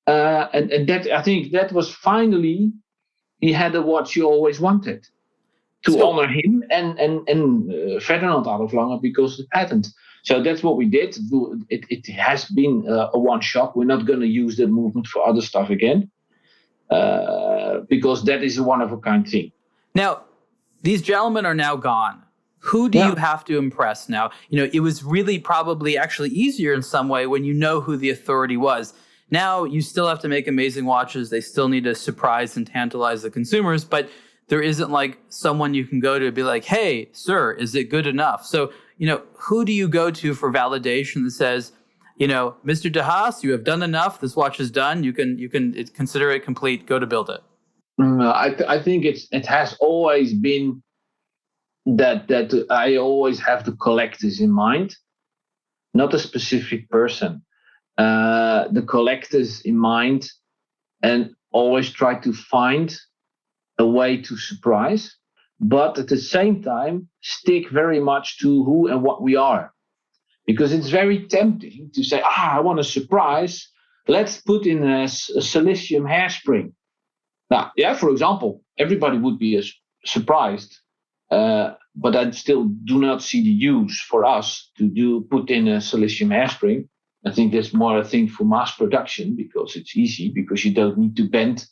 [0.07, 2.73] uh, and and that i think that was finally
[3.41, 5.07] he had a watch he always wanted
[5.85, 9.89] to so, honor him and and and uh, ferdinand adolf lange because of the patent
[10.25, 11.17] so that's what we did.
[11.69, 13.77] It, it has been uh, a one shot.
[13.77, 16.11] We're not going to use that movement for other stuff again.
[16.91, 19.51] Uh, because that is a one of a kind thing.
[19.95, 20.25] Now,
[20.83, 22.23] these gentlemen are now gone.
[22.59, 23.09] Who do yeah.
[23.09, 24.31] you have to impress now?
[24.51, 27.97] You know, it was really probably actually easier in some way when you know who
[27.97, 28.93] the authority was.
[29.31, 31.31] Now you still have to make amazing watches.
[31.31, 34.11] They still need to surprise and tantalize the consumers, but
[34.49, 38.07] there isn't like someone you can go to be like, hey, sir, is it good
[38.07, 38.45] enough?
[38.45, 41.73] So, you know, who do you go to for validation that says,
[42.17, 42.93] you know, Mr.
[42.93, 44.21] De Haas, you have done enough.
[44.21, 45.03] This watch is done.
[45.03, 46.87] You can you can consider it complete.
[46.87, 47.41] Go to build it.
[48.01, 50.83] Mm, I th- I think it's it has always been
[51.87, 54.95] that that I always have the collectors in mind,
[55.95, 57.43] not a specific person.
[57.99, 60.31] Uh, the collectors in mind,
[61.03, 62.97] and always try to find
[63.83, 65.17] a way to surprise,
[65.61, 69.73] but at the same time stick very much to who and what we are,
[70.47, 73.69] because it's very tempting to say, ah, I want a surprise.
[74.09, 76.73] Let's put in a, a silicium hairspring.
[77.51, 79.71] Now, yeah, for example, everybody would be as
[80.05, 80.73] surprised
[81.33, 85.67] uh, but I still do not see the use for us to do put in
[85.67, 86.89] a silicium hairspring.
[87.25, 90.99] I think that's more a thing for mass production because it's easy because you don't
[90.99, 91.65] need to bend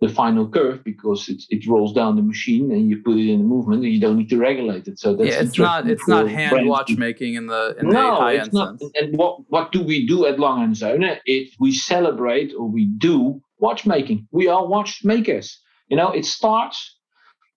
[0.00, 3.38] the final curve because it, it rolls down the machine and you put it in
[3.38, 4.98] the movement and you don't need to regulate it.
[4.98, 8.36] So that's yeah, it's not it's not hand watchmaking in the in no, the high
[8.36, 8.78] end not.
[8.78, 8.92] Sense.
[8.94, 11.18] And what what do we do at Lange and Söhne?
[11.24, 14.28] It we celebrate or we do watchmaking.
[14.32, 15.58] We are watchmakers.
[15.88, 16.96] You know, it starts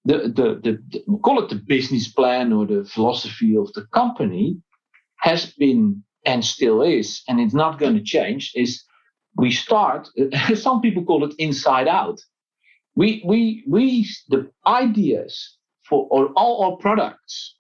[0.06, 4.58] the, the, the, the, call it the business plan or the philosophy of the company
[5.18, 8.84] has been and still is, and it's not going to change, is
[9.38, 10.08] we start,
[10.56, 12.20] some people call it inside out.
[13.00, 15.58] We, we, we, the ideas
[15.88, 17.56] for all our products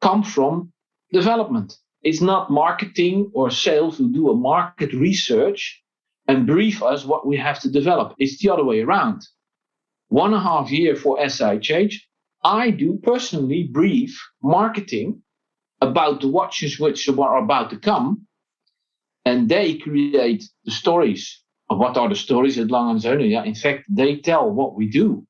[0.00, 0.72] come from
[1.12, 1.76] development.
[2.04, 5.82] It's not marketing or sales who do a market research
[6.28, 8.14] and brief us what we have to develop.
[8.20, 9.22] It's the other way around
[10.06, 11.94] one and a half year for SIHH,
[12.44, 15.20] I do personally brief marketing
[15.80, 18.28] about the watches which are about to come,
[19.24, 23.28] and they create the stories what are the stories at Lange & Söhne.
[23.28, 25.26] Yeah, in fact, they tell what we do.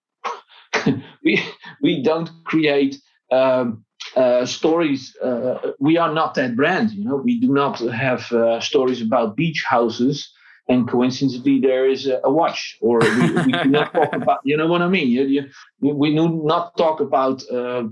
[1.25, 1.43] we
[1.83, 2.97] we don't create
[3.33, 5.17] um, uh, stories.
[5.17, 6.91] Uh, we are not that brand.
[6.93, 10.33] You know, we do not have uh, stories about beach houses
[10.69, 14.57] and coincidentally there is a, a watch or we, we, do not talk about you
[14.57, 17.85] know what i mean you, you, we do not talk about uh,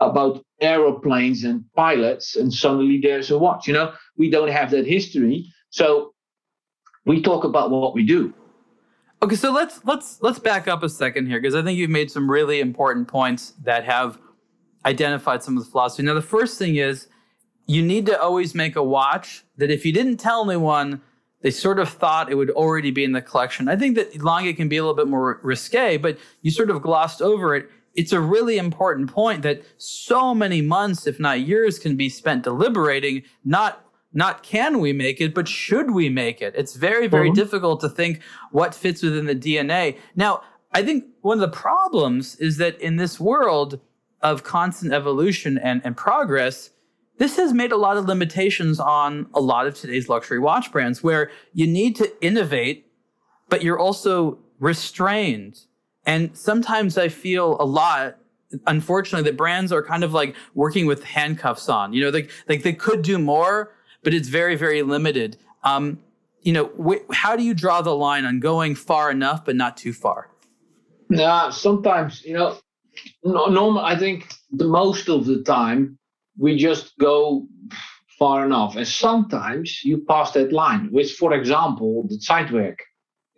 [0.00, 4.86] about aeroplanes and pilots and suddenly there's a watch you know we don't have that
[4.86, 6.12] history so
[7.06, 8.32] we talk about what we do
[9.22, 12.10] okay so let's let's let's back up a second here because i think you've made
[12.10, 14.18] some really important points that have
[14.84, 17.08] identified some of the philosophy now the first thing is
[17.66, 21.00] you need to always make a watch that if you didn't tell anyone
[21.46, 23.68] they sort of thought it would already be in the collection.
[23.68, 26.82] I think that Lange can be a little bit more risque, but you sort of
[26.82, 27.70] glossed over it.
[27.94, 32.42] It's a really important point that so many months, if not years, can be spent
[32.42, 33.84] deliberating, not
[34.16, 36.54] not can we make it, but should we make it?
[36.56, 37.34] It's very, very mm-hmm.
[37.34, 39.98] difficult to think what fits within the DNA.
[40.16, 43.78] Now, I think one of the problems is that in this world
[44.22, 46.70] of constant evolution and, and progress,
[47.18, 51.02] this has made a lot of limitations on a lot of today's luxury watch brands
[51.02, 52.90] where you need to innovate,
[53.50, 55.60] but you're also restrained.
[56.06, 58.16] And sometimes I feel a lot,
[58.66, 61.92] unfortunately, that brands are kind of like working with handcuffs on.
[61.92, 63.75] You know, like, like they could do more,
[64.06, 65.36] but it's very, very limited.
[65.64, 65.98] Um,
[66.42, 69.76] you know, wh- how do you draw the line on going far enough, but not
[69.76, 70.30] too far?
[71.10, 72.56] Yeah, sometimes, you know,
[73.24, 75.98] normal, I think the most of the time,
[76.38, 77.48] we just go
[78.16, 78.76] far enough.
[78.76, 82.76] And sometimes you pass that line with, for example, the Zeitwerk.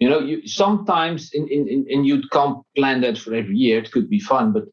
[0.01, 3.79] You know, you sometimes in, in, in, and you can't plan that for every year.
[3.79, 4.65] It could be fun, but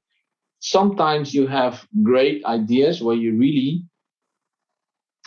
[0.59, 3.85] sometimes you have great ideas where you're really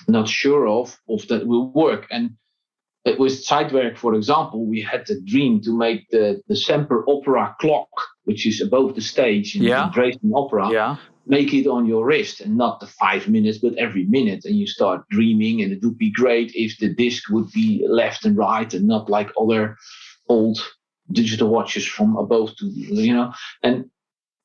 [0.07, 2.07] not sure of of that will work.
[2.11, 2.31] And
[3.07, 7.57] uh, with Zeitwerk, for example, we had the dream to make the, the Semper Opera
[7.61, 7.89] clock,
[8.25, 9.91] which is above the stage in, yeah.
[9.93, 10.71] Dresden Opera.
[10.71, 10.97] Yeah
[11.29, 14.45] make it on your wrist and not the five minutes, but every minute.
[14.45, 15.63] And you start dreaming.
[15.63, 19.11] And it would be great if the disc would be left and right and not
[19.11, 19.77] like other
[20.29, 20.59] old
[21.13, 23.33] digital watches from above to, you know,
[23.63, 23.91] and,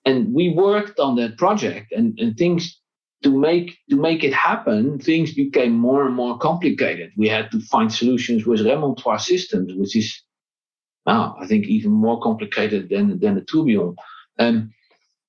[0.06, 2.80] and we worked on that project and, and things
[3.24, 7.12] to make to make it happen, things became more and more complicated.
[7.18, 10.22] We had to find solutions with remontoir systems, which is
[11.06, 13.96] now I think even more complicated than than a tourbillon.
[14.38, 14.72] And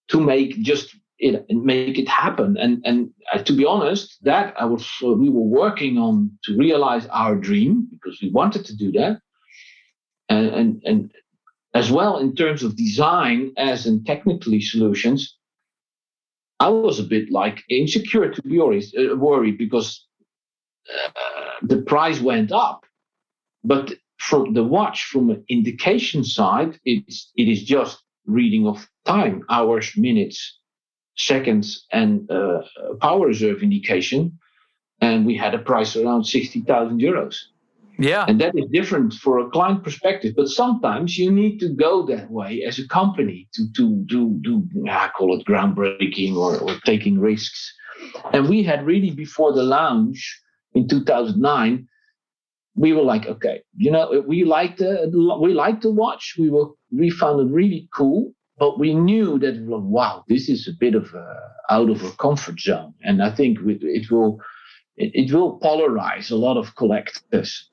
[0.08, 2.56] to make just it make it happen.
[2.56, 6.56] And and uh, to be honest, that I was uh, we were working on to
[6.56, 9.20] realize our dream because we wanted to do that,
[10.28, 11.12] and and and
[11.74, 15.36] as well in terms of design as in technically solutions.
[16.60, 20.06] I was a bit like insecure to be honest, uh, worried because
[20.88, 21.10] uh,
[21.62, 22.84] the price went up,
[23.62, 29.42] but from the watch from an indication side, it's it is just reading of time,
[29.50, 30.58] hours, minutes,
[31.16, 32.62] seconds, and uh,
[33.00, 34.38] power reserve indication.
[35.00, 37.36] And we had a price around 60,000 euros.
[37.98, 38.24] Yeah.
[38.26, 40.34] And that is different for a client perspective.
[40.36, 44.66] But sometimes you need to go that way as a company to to do do
[44.90, 47.72] I call it groundbreaking or, or taking risks.
[48.32, 50.40] And we had really before the launch
[50.74, 51.86] in 2009,
[52.74, 56.34] we were like, okay, you know, we liked the we liked to watch.
[56.38, 60.72] We were we found it really cool, but we knew that wow, this is a
[60.78, 61.36] bit of a,
[61.70, 64.40] out of a comfort zone, and I think it will
[64.96, 67.70] it will polarize a lot of collectors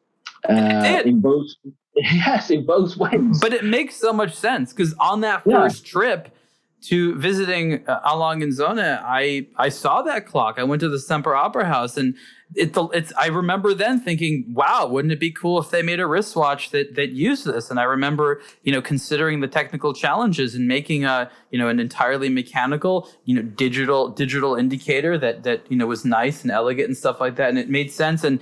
[0.50, 1.48] uh, in both
[1.96, 5.92] yes in both ways but it makes so much sense because on that first yeah.
[5.92, 6.36] trip
[6.82, 10.56] to visiting uh, Zona, I I saw that clock.
[10.58, 12.16] I went to the Semper Opera House, and
[12.56, 13.14] it, it's.
[13.18, 16.96] I remember then thinking, "Wow, wouldn't it be cool if they made a wristwatch that
[16.96, 21.30] that used this?" And I remember, you know, considering the technical challenges and making a,
[21.52, 26.04] you know, an entirely mechanical, you know, digital digital indicator that that you know was
[26.04, 28.24] nice and elegant and stuff like that, and it made sense.
[28.24, 28.40] And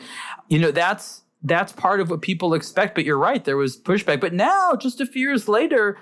[0.48, 2.96] you know, that's that's part of what people expect.
[2.96, 4.20] But you're right, there was pushback.
[4.20, 5.98] But now, just a few years later,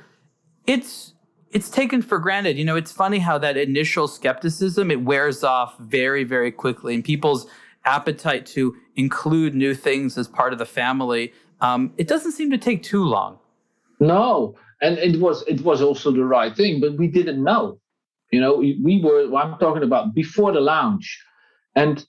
[0.66, 1.14] it's
[1.52, 2.58] it's taken for granted.
[2.58, 7.04] You know, it's funny how that initial skepticism it wears off very, very quickly, and
[7.04, 7.48] people's
[7.86, 11.34] appetite to include new things as part of the family.
[11.62, 13.40] Um, it doesn't seem to take too long.
[14.00, 17.80] No, and it was it was also the right thing, but we didn't know.
[18.32, 19.34] You know, we were.
[19.36, 21.24] I'm talking about before the launch,
[21.76, 22.06] and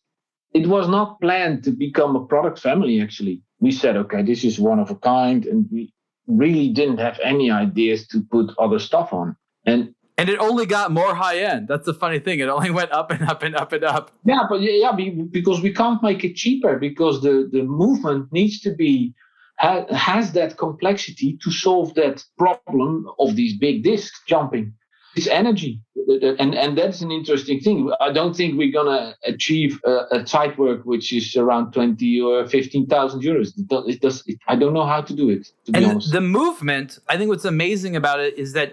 [0.55, 3.01] it was not planned to become a product family.
[3.01, 5.93] Actually, we said, okay, this is one of a kind, and we
[6.27, 9.37] really didn't have any ideas to put other stuff on.
[9.65, 11.69] And and it only got more high end.
[11.69, 12.41] That's the funny thing.
[12.41, 14.11] It only went up and up and up and up.
[14.25, 14.93] Yeah, but yeah,
[15.31, 19.15] because we can't make it cheaper because the the movement needs to be
[19.59, 24.73] has that complexity to solve that problem of these big discs jumping
[25.17, 29.81] this energy and and that's an interesting thing i don't think we're going to achieve
[29.85, 33.53] a, a Zeitwerk which is around 20 or 15000 euros
[33.89, 36.13] it does, it i don't know how to do it to and honest.
[36.13, 38.73] the movement i think what's amazing about it is that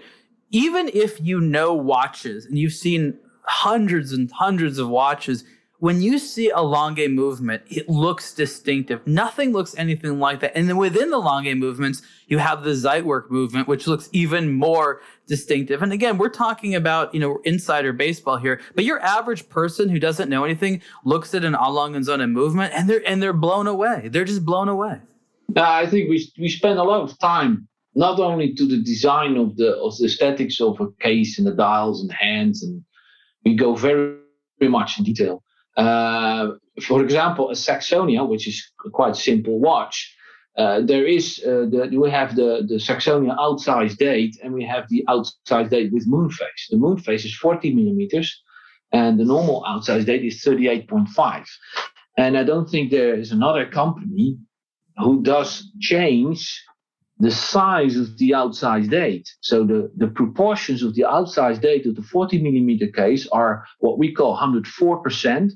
[0.50, 5.44] even if you know watches and you've seen hundreds and hundreds of watches
[5.78, 9.06] when you see a Lange movement, it looks distinctive.
[9.06, 10.56] Nothing looks anything like that.
[10.56, 15.02] And then within the Lange movements, you have the Zeitwerk movement, which looks even more
[15.26, 15.82] distinctive.
[15.82, 19.98] And again, we're talking about, you know, insider baseball here, but your average person who
[19.98, 21.56] doesn't know anything looks at an
[22.02, 24.08] Zona movement and they're, and they're blown away.
[24.08, 25.00] They're just blown away.
[25.54, 29.36] Uh, I think we, we spend a lot of time not only to the design
[29.36, 32.82] of the, of the aesthetics of a case and the dials and hands, and
[33.44, 34.16] we go very,
[34.58, 35.42] very much in detail
[35.76, 40.14] uh, for example, a Saxonia, which is a quite simple watch,
[40.56, 44.88] uh, there is uh, the, we have the, the Saxonia outsize date and we have
[44.88, 46.66] the outsize date with moon phase.
[46.70, 48.42] The moon phase is 40 millimeters
[48.92, 51.46] and the normal outsize date is 38.5.
[52.16, 54.38] And I don't think there is another company
[54.96, 56.62] who does change
[57.18, 59.28] the size of the outsize date.
[59.40, 63.98] So the, the proportions of the outsize date of the 40 millimeter case are what
[63.98, 65.50] we call 104%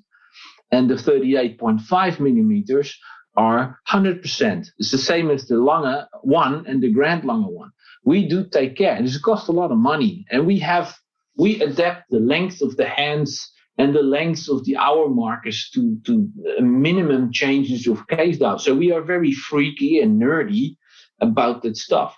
[0.72, 2.96] and the 38.5 millimeters
[3.36, 4.66] are 100%.
[4.78, 7.70] It's the same as the Lange one and the Grand Lange one.
[8.04, 10.96] We do take care, and it costs a lot of money, and we have
[11.36, 15.98] we adapt the length of the hands and the length of the hour markers to
[16.06, 16.28] to
[16.58, 18.58] uh, minimum changes of case dial.
[18.58, 20.76] So we are very freaky and nerdy
[21.20, 22.16] about that stuff.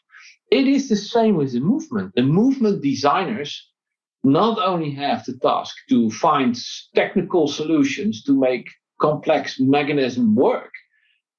[0.50, 2.12] It is the same with the movement.
[2.14, 3.71] The movement designers
[4.24, 6.56] not only have the task to find
[6.94, 8.68] technical solutions to make
[9.00, 10.72] complex mechanism work,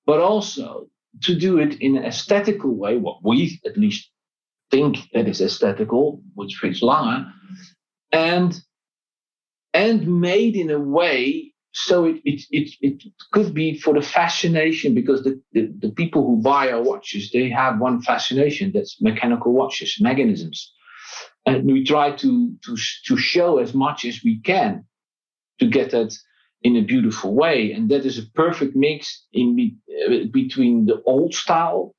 [0.06, 0.88] but also
[1.22, 4.10] to do it in an aesthetical way, what we at least
[4.72, 7.32] think that is aesthetical, which fits Lange,
[8.12, 8.60] and
[9.74, 14.94] and made in a way so it, it, it, it could be for the fascination
[14.94, 19.52] because the, the, the people who buy our watches they have one fascination that's mechanical
[19.52, 20.72] watches mechanisms
[21.46, 24.86] and we try to to to show as much as we can
[25.60, 26.16] to get that
[26.62, 27.72] in a beautiful way.
[27.74, 29.76] And that is a perfect mix in be,
[30.08, 31.94] uh, between the old style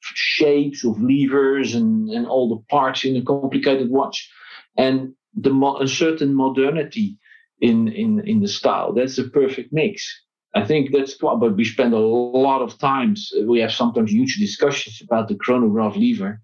[0.00, 4.30] shapes of levers and and all the parts in a complicated watch
[4.76, 7.18] and the mo- a certain modernity
[7.60, 8.92] in in in the style.
[8.92, 10.22] That's a perfect mix.
[10.54, 15.02] I think that's but we spend a lot of times we have sometimes huge discussions
[15.02, 16.40] about the chronograph lever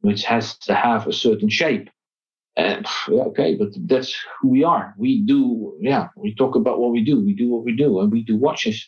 [0.00, 1.90] which has to have a certain shape.
[2.56, 4.94] And okay, but that's who we are.
[4.98, 7.24] We do, yeah, we talk about what we do.
[7.24, 8.86] We do what we do, and we do watches.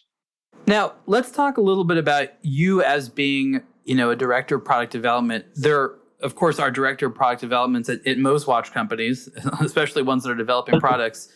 [0.67, 4.65] Now, let's talk a little bit about you as being, you know, a director of
[4.65, 5.47] product development.
[5.55, 9.29] There of course, our director of product development at, at most watch companies,
[9.61, 11.29] especially ones that are developing products.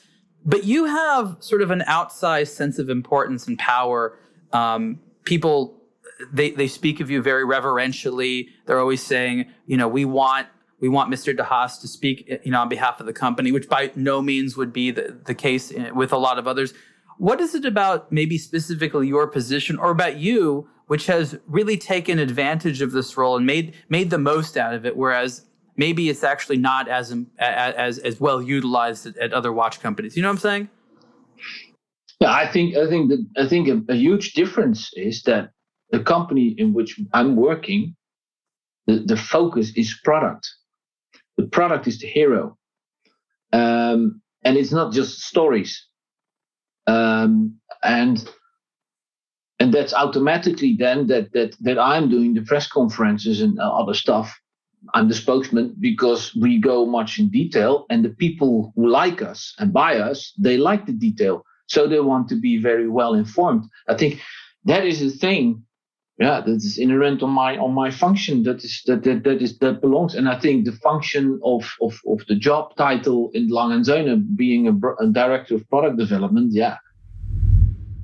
[0.45, 4.19] But you have sort of an outsized sense of importance and power.
[4.53, 5.83] Um, people,
[6.33, 8.49] they, they speak of you very reverentially.
[8.67, 10.49] They're always saying, you know, we want
[10.79, 11.35] we want Mr.
[11.35, 14.75] DeHaas to speak, you know, on behalf of the company, which by no means would
[14.75, 16.75] be the, the case eh, with a lot of others.
[17.19, 22.19] What is it about maybe specifically your position or about you, which has really taken
[22.19, 25.47] advantage of this role and made made the most out of it, whereas
[25.77, 30.15] maybe it's actually not as as as well utilized at, at other watch companies.
[30.15, 30.69] You know what I'm saying?
[32.21, 35.53] Yeah, I think I think that I think a, a huge difference is that
[35.91, 37.97] the company in which I'm working,
[38.87, 40.49] the, the focus is product.
[41.37, 42.57] The product is the hero.
[43.53, 45.87] Um, and it's not just stories.
[46.87, 48.29] Um, and
[49.59, 54.39] and that's automatically then that that that i'm doing the press conferences and other stuff.
[54.95, 59.55] I'm the spokesman because we go much in detail and the people who like us
[59.59, 61.43] and buy us they like the detail.
[61.67, 63.65] So they want to be very well informed.
[63.89, 64.21] I think
[64.67, 65.65] that is the thing
[66.19, 69.59] yeah that is inherent on my on my function that is that that, that is
[69.59, 73.73] that belongs and i think the function of of, of the job title in Lange
[73.73, 76.77] and Söhne being a, a director of product development yeah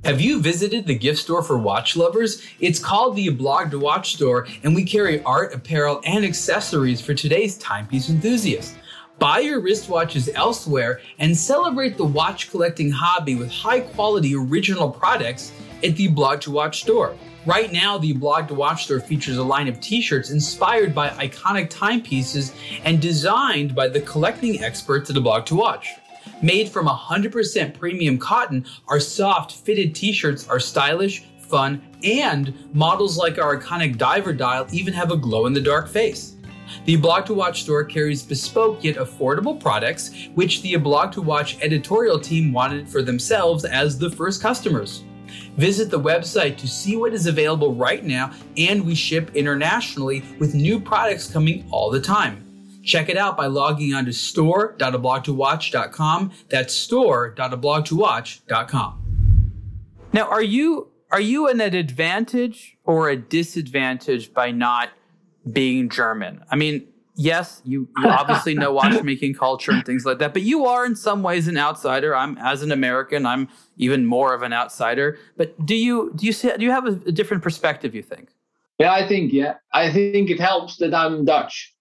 [0.03, 2.45] have you visited the gift store for watch lovers?
[2.59, 7.13] It's called the Blog to Watch store, and we carry art, apparel, and accessories for
[7.13, 8.75] today's timepiece enthusiast.
[9.17, 15.53] Buy your wristwatches elsewhere and celebrate the watch collecting hobby with high quality original products
[15.83, 17.15] at the Blog to Watch store.
[17.45, 21.09] Right now, the Blog to Watch store features a line of t shirts inspired by
[21.09, 22.53] iconic timepieces
[22.85, 25.89] and designed by the collecting experts at the Blog to Watch.
[26.41, 33.17] Made from 100% premium cotton, our soft fitted t shirts are stylish, fun, and models
[33.17, 36.35] like our iconic diver dial even have a glow in the dark face.
[36.85, 41.57] The Blog to Watch store carries bespoke yet affordable products, which the Blog to Watch
[41.61, 45.03] editorial team wanted for themselves as the first customers.
[45.57, 50.53] Visit the website to see what is available right now, and we ship internationally with
[50.53, 52.43] new products coming all the time.
[52.83, 56.31] Check it out by logging on to store.ablogtowatch.com.
[56.49, 58.99] That's store.ablogtowatch.com.
[60.11, 64.89] Now, are you are you an advantage or a disadvantage by not
[65.51, 66.43] being German?
[66.49, 70.65] I mean, yes, you, you obviously know watchmaking culture and things like that, but you
[70.65, 72.15] are in some ways an outsider.
[72.15, 75.17] I'm as an American, I'm even more of an outsider.
[75.37, 77.95] But do you do you see, do you have a, a different perspective?
[77.95, 78.29] You think?
[78.79, 81.73] Yeah, I think yeah, I think it helps that I'm Dutch.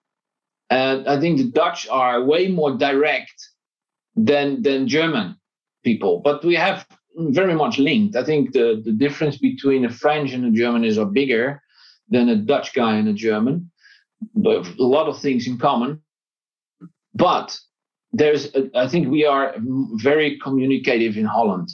[0.70, 3.34] and I think the Dutch are way more direct
[4.16, 5.36] than than German
[5.84, 8.16] people, but we have very much linked.
[8.16, 11.62] I think the the difference between a French and a German is a bigger
[12.10, 13.71] than a Dutch guy and a German
[14.44, 16.00] a lot of things in common.
[17.14, 17.58] But
[18.12, 19.54] there's, a, I think we are
[19.94, 21.70] very communicative in Holland.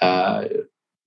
[0.00, 0.44] Uh,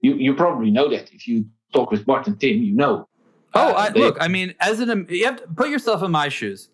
[0.01, 3.07] you you probably know that if you talk with Bart and Tim, you know.
[3.53, 6.11] Oh, uh, I, they, look, I mean, as an you have to put yourself in
[6.11, 6.69] my shoes.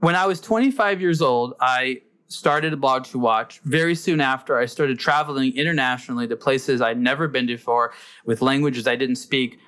[0.00, 3.60] When I was 25 years old, I started a blog to watch.
[3.64, 7.92] Very soon after, I started traveling internationally to places I'd never been before
[8.24, 9.58] with languages I didn't speak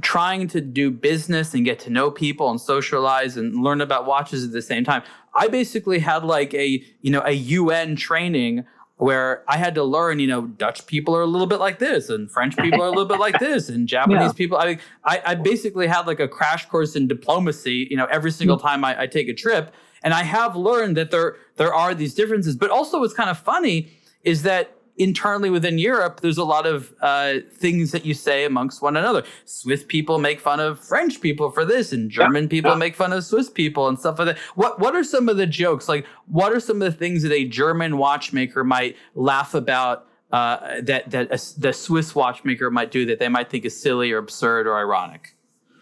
[0.00, 4.44] trying to do business and get to know people and socialize and learn about watches
[4.44, 5.02] at the same time.
[5.34, 8.64] I basically had like a, you know, a UN training
[8.96, 12.10] where I had to learn, you know, Dutch people are a little bit like this
[12.10, 14.32] and French people are a little bit like this and Japanese yeah.
[14.32, 14.58] people.
[14.58, 18.58] I, I, I basically had like a crash course in diplomacy, you know, every single
[18.58, 18.62] mm.
[18.62, 19.72] time I, I take a trip.
[20.02, 23.38] And I have learned that there, there are these differences, but also what's kind of
[23.38, 23.90] funny
[24.22, 28.82] is that internally within Europe, there's a lot of uh, things that you say amongst
[28.82, 29.24] one another.
[29.46, 32.76] Swiss people make fun of French people for this, and German people yeah.
[32.76, 34.38] make fun of Swiss people and stuff like that.
[34.54, 35.88] What What are some of the jokes?
[35.88, 40.06] Like, what are some of the things that a German watchmaker might laugh about?
[40.32, 44.12] Uh, that that a, the Swiss watchmaker might do that they might think is silly
[44.12, 45.34] or absurd or ironic.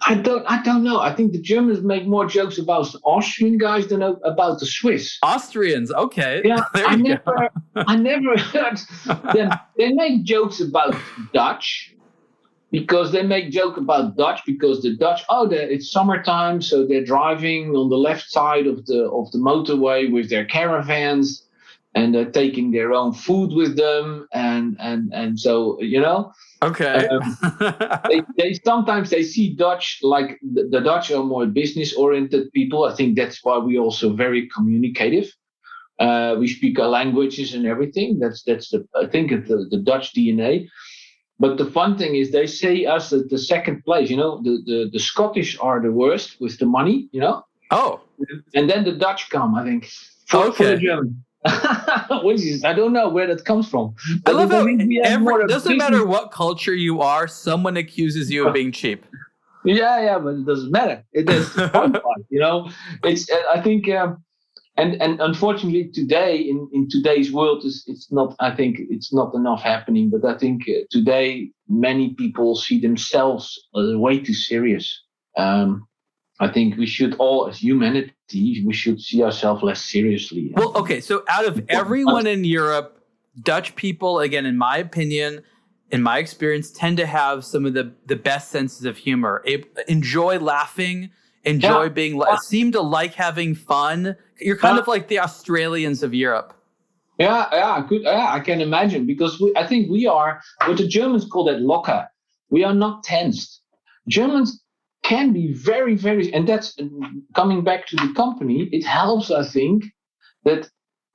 [0.07, 0.44] I don't.
[0.46, 1.01] I don't know.
[1.01, 5.18] I think the Germans make more jokes about the Austrian guys than about the Swiss.
[5.22, 6.42] Austrians, okay.
[6.44, 7.51] Yeah, I never.
[7.74, 8.78] I never heard
[9.34, 9.51] them.
[9.76, 10.94] They make jokes about
[11.32, 11.94] Dutch
[12.70, 15.22] because they make joke about Dutch because the Dutch.
[15.28, 19.38] Oh, there it's summertime, so they're driving on the left side of the of the
[19.38, 21.44] motorway with their caravans,
[21.94, 26.32] and they're taking their own food with them, and and and so you know
[26.63, 27.07] Okay.
[27.07, 27.39] Um,
[28.09, 32.85] they, they, sometimes they see Dutch like the, the Dutch are more business oriented people.
[32.85, 35.33] I think that's why we also very communicative.
[35.99, 38.19] Uh, we speak our languages and everything.
[38.19, 40.69] That's that's the I think the, the Dutch DNA.
[41.41, 44.11] But the fun thing is they say us at the second place.
[44.11, 47.09] You know, the, the the Scottish are the worst with the money.
[47.13, 48.01] You know, Oh.
[48.55, 49.89] And then the Dutch come, I think,
[50.27, 50.57] for, okay.
[50.57, 51.25] for the German.
[52.22, 53.94] Which is, I don't know where that comes from.
[54.26, 58.72] I love how every, doesn't matter what culture you are, someone accuses you of being
[58.72, 59.05] cheap.
[59.64, 61.05] Yeah, yeah, but it doesn't matter.
[61.12, 62.70] It is part, you know.
[63.05, 64.22] It's I think, um,
[64.76, 68.34] and and unfortunately today in in today's world is it's not.
[68.40, 70.11] I think it's not enough happening.
[70.11, 75.03] But I think uh, today many people see themselves as way too serious.
[75.36, 75.86] Um,
[76.41, 80.53] I think we should all, as humanity, we should see ourselves less seriously.
[80.55, 81.01] Well, okay.
[81.01, 83.03] So out of everyone in Europe,
[83.43, 85.43] Dutch people, again, in my opinion,
[85.91, 89.43] in my experience, tend to have some of the the best senses of humor.
[89.89, 91.11] enjoy laughing,
[91.45, 91.89] enjoy yeah.
[91.89, 94.16] being, seem to like having fun.
[94.41, 94.82] You're kind yeah.
[94.82, 96.55] of like the Australians of Europe.
[97.18, 98.03] Yeah, yeah, good.
[98.03, 101.61] Yeah, I can imagine because we, I think we are what the Germans call that
[101.61, 102.09] locker.
[102.51, 103.61] We are not tensed.
[104.07, 104.62] Germans
[105.09, 106.77] can be very, very, and that's
[107.35, 108.69] coming back to the company.
[108.73, 109.85] It helps, I think,
[110.45, 110.69] that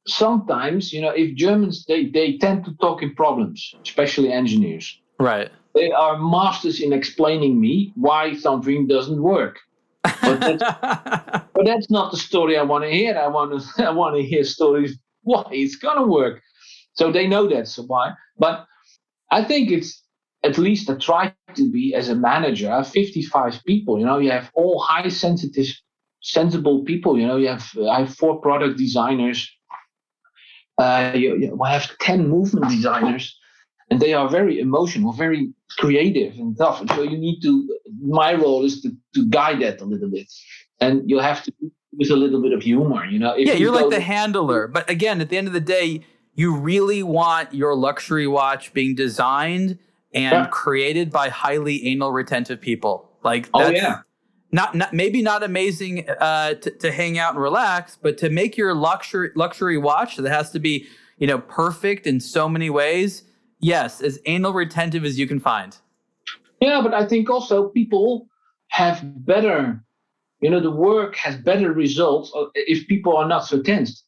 [0.08, 5.00] sometimes, you know, if Germans they they tend to talk in problems, especially engineers.
[5.20, 5.50] Right.
[5.76, 9.60] They are masters in explaining me why something doesn't work.
[10.04, 10.64] But that's,
[11.54, 13.16] but that's not the story I want to hear.
[13.18, 16.42] I want to I want to hear stories why it's gonna work.
[16.94, 18.14] So they know that's why.
[18.38, 18.66] But
[19.32, 20.04] I think it's
[20.44, 22.72] at least I try to be as a manager.
[22.72, 24.00] I have 55 people.
[24.00, 25.68] You know, you have all high sensitive,
[26.22, 27.18] sensible people.
[27.18, 29.50] You know, you have I have four product designers.
[30.78, 33.38] Uh, you, you, I have 10 movement designers,
[33.90, 36.82] and they are very emotional, very creative and tough.
[36.82, 37.78] And so you need to.
[38.02, 40.28] My role is to to guide that a little bit,
[40.82, 41.54] and you have to
[41.96, 43.06] with a little bit of humor.
[43.06, 43.36] You know.
[43.36, 46.02] yeah, you're you like the handler, but again, at the end of the day,
[46.34, 49.78] you really want your luxury watch being designed
[50.14, 50.48] and yeah.
[50.48, 53.10] created by highly anal retentive people.
[53.24, 54.02] Like oh yeah.
[54.52, 58.56] Not, not maybe not amazing uh, to, to hang out and relax, but to make
[58.56, 60.88] your luxury luxury watch that has to be
[61.18, 63.24] you know perfect in so many ways.
[63.60, 65.76] Yes, as anal retentive as you can find.
[66.62, 68.28] Yeah, but I think also people
[68.70, 69.84] have better,
[70.42, 74.04] you know, the work has better results if people are not so tense.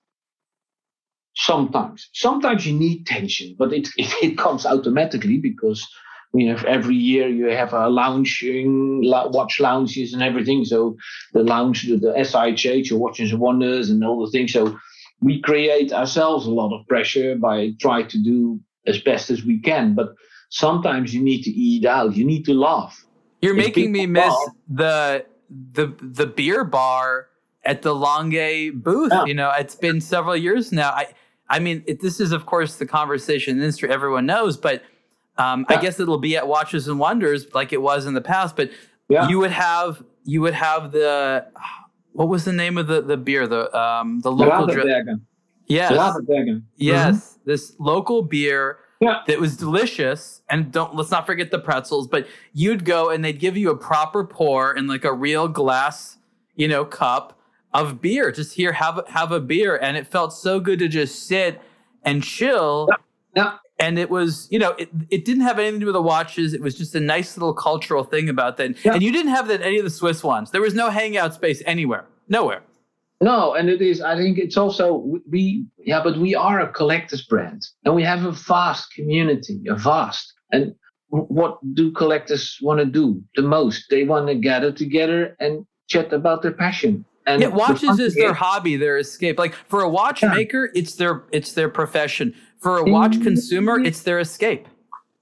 [1.37, 5.87] Sometimes, sometimes you need tension, but it, it, it comes automatically because
[6.33, 10.65] you know every year you have a lounging watch lounges and everything.
[10.65, 10.97] So
[11.33, 14.53] the lounge, the, the SIHH, your Watches and Wonders, and all the things.
[14.53, 14.77] So
[15.21, 19.59] we create ourselves a lot of pressure by trying to do as best as we
[19.59, 19.95] can.
[19.95, 20.09] But
[20.49, 22.15] sometimes you need to eat out.
[22.15, 23.05] You need to laugh.
[23.41, 25.25] You're if making me miss laugh, the
[25.73, 27.27] the the beer bar
[27.63, 29.11] at the Lange booth.
[29.11, 29.25] Yeah.
[29.25, 30.89] You know, it's been several years now.
[30.89, 31.13] I
[31.49, 34.83] I mean, it, this is of course the conversation in the industry everyone knows, but
[35.37, 35.77] um, yeah.
[35.77, 38.55] I guess it'll be at Watches and Wonders like it was in the past.
[38.55, 38.71] But
[39.09, 39.27] yeah.
[39.27, 41.45] you would have you would have the
[42.13, 44.83] what was the name of the the beer the um the local dri-
[45.67, 45.91] yes
[46.77, 47.49] yes mm-hmm.
[47.49, 49.21] this local beer yeah.
[49.27, 53.39] that was delicious and don't let's not forget the pretzels but you'd go and they'd
[53.39, 56.17] give you a proper pour in like a real glass
[56.55, 57.34] you know cup
[57.75, 58.31] of beer.
[58.31, 61.61] Just here, have have a beer, and it felt so good to just sit
[62.03, 62.89] and chill.
[63.77, 66.53] And it was, you know, it, it didn't have anything to do with the watches.
[66.53, 68.73] It was just a nice little cultural thing about that.
[68.85, 70.51] And you didn't have that any of the Swiss ones.
[70.51, 72.63] There was no hangout space anywhere, nowhere.
[73.21, 74.01] No, and it is.
[74.01, 75.65] I think it's also we.
[75.77, 80.33] Yeah, but we are a collectors brand, and we have a vast community, a vast.
[80.51, 80.75] And
[81.09, 83.85] what do collectors want to do the most?
[83.89, 87.05] They want to gather together and chat about their passion.
[87.27, 89.39] And yeah, watches is their hobby, their escape.
[89.39, 90.81] Like for a watchmaker, yeah.
[90.81, 92.35] it's their it's their profession.
[92.59, 93.23] For a watch mm-hmm.
[93.23, 94.67] consumer, it's their escape.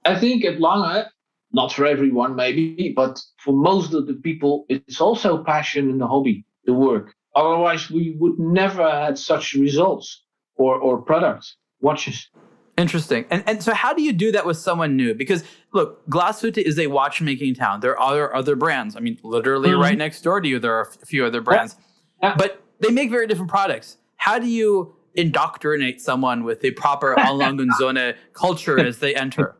[0.04, 1.06] I think at Lange,
[1.52, 6.06] not for everyone maybe, but for most of the people, it's also passion and the
[6.06, 7.14] hobby, the work.
[7.34, 10.24] Otherwise, we would never had such results
[10.56, 12.28] or or products, watches.
[12.76, 13.24] Interesting.
[13.30, 15.14] And and so how do you do that with someone new?
[15.14, 17.80] Because look, Glashütte is a watchmaking town.
[17.80, 18.96] There are other brands.
[18.96, 19.80] I mean, literally mm-hmm.
[19.80, 21.76] right next door to you, there are a few other brands.
[21.78, 21.84] Yeah.
[22.20, 23.98] But they make very different products.
[24.16, 27.32] How do you indoctrinate someone with a proper A.
[27.32, 29.56] Lange & Söhne culture as they enter?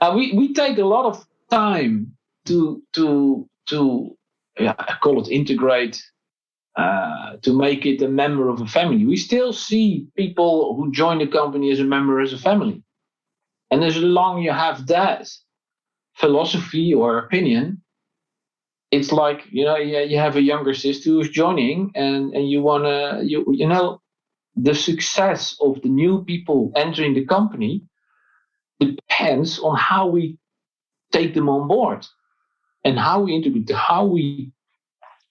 [0.00, 2.12] Uh, we, we take a lot of time
[2.46, 4.16] to to to
[4.58, 6.02] yeah, I call it integrate
[6.76, 9.04] uh, to make it a member of a family.
[9.04, 12.82] We still see people who join the company as a member as a family,
[13.70, 15.28] and as long you have that
[16.14, 17.79] philosophy or opinion,
[18.90, 22.60] it's like you know you, you have a younger sister who's joining and and you
[22.62, 24.00] want to you you know
[24.56, 27.82] the success of the new people entering the company
[28.80, 30.36] depends on how we
[31.12, 32.06] take them on board
[32.84, 34.52] and how we integrate how we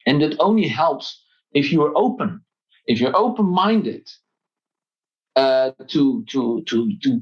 [0.05, 2.41] and it only helps if you're open,
[2.87, 4.09] if you're open-minded
[5.35, 7.21] uh, to to to to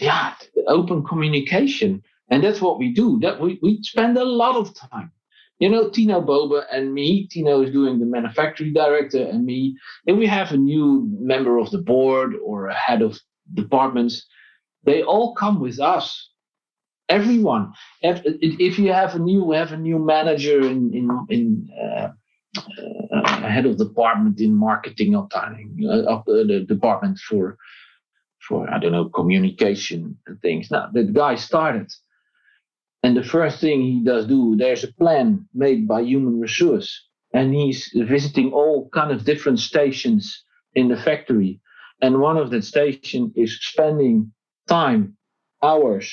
[0.00, 0.34] yeah,
[0.66, 3.18] open communication, and that's what we do.
[3.20, 5.12] That we we spend a lot of time.
[5.64, 7.26] You know, Tino Bobe and me.
[7.28, 9.58] Tino is doing the manufacturing director, and me.
[10.04, 13.18] If we have a new member of the board or a head of
[13.54, 14.26] departments,
[14.84, 16.28] they all come with us
[17.08, 17.72] everyone.
[18.02, 22.08] If, if you have a new have a new manager in in in uh,
[23.12, 27.56] uh, head of department in marketing or uh, of the, the, department for
[28.46, 30.70] for I don't know communication and things.
[30.70, 31.92] Now the guy started,
[33.04, 36.88] and the first thing he does do there's a plan made by human resource,
[37.34, 40.42] and he's visiting all kind of different stations
[40.74, 41.60] in the factory,
[42.00, 44.32] and one of that station is spending
[44.68, 45.16] time
[45.62, 46.08] hours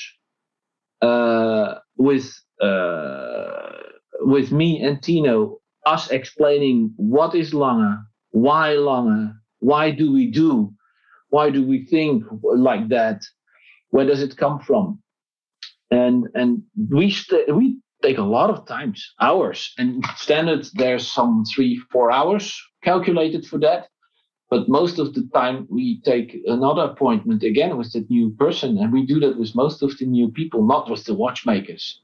[1.00, 2.26] uh, with
[2.60, 3.72] uh,
[4.20, 10.72] with me and Tino, us explaining what is Lange, why Lange, why do we do,
[11.30, 13.22] why do we think like that,
[13.88, 15.02] where does it come from,
[15.92, 21.44] and and we st- we take a lot of times, hours, and standard there's some
[21.54, 23.88] three four hours calculated for that.
[24.50, 28.92] But most of the time, we take another appointment again with that new person, and
[28.92, 32.00] we do that with most of the new people, not with the watchmakers.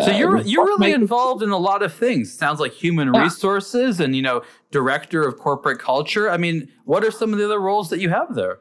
[0.00, 2.32] So uh, you're you're really involved in a lot of things.
[2.32, 3.22] Sounds like human yeah.
[3.22, 6.30] resources and you know director of corporate culture.
[6.30, 8.60] I mean, what are some of the other roles that you have there?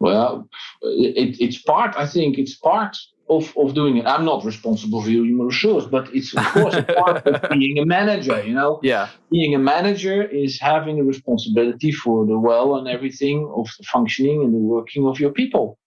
[0.00, 0.48] Well,
[0.82, 1.94] it, it's part.
[1.96, 2.96] I think it's part
[3.38, 4.06] of, of doing it.
[4.06, 7.78] I'm not responsible for your human resource, but it's of course a part of being
[7.78, 8.42] a manager.
[8.42, 9.08] You know, yeah.
[9.30, 14.42] Being a manager is having a responsibility for the well and everything of the functioning
[14.42, 15.78] and the working of your people.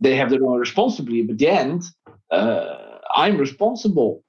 [0.00, 1.82] They have their own responsibility, but at the end,
[2.30, 4.22] uh, I'm responsible.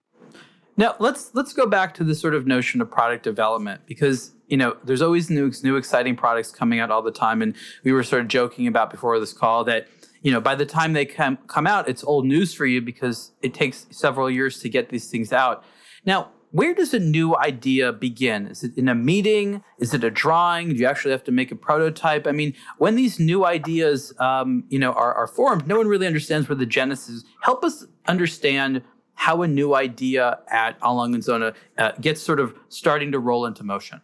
[0.78, 4.58] Now let's let's go back to the sort of notion of product development because you
[4.58, 8.04] know there's always new new exciting products coming out all the time, and we were
[8.04, 9.88] sort of joking about before this call that
[10.26, 13.32] you know, by the time they come come out, it's old news for you because
[13.44, 15.64] it takes several years to get these things out.
[16.04, 18.48] Now, where does a new idea begin?
[18.48, 19.62] Is it in a meeting?
[19.78, 20.70] Is it a drawing?
[20.70, 22.26] Do you actually have to make a prototype?
[22.26, 26.08] I mean, when these new ideas, um, you know, are, are formed, no one really
[26.08, 27.26] understands where the genesis is.
[27.42, 28.82] Help us understand
[29.14, 30.92] how a new idea at A.
[30.92, 34.02] Lange & Söhne uh, gets sort of starting to roll into motion.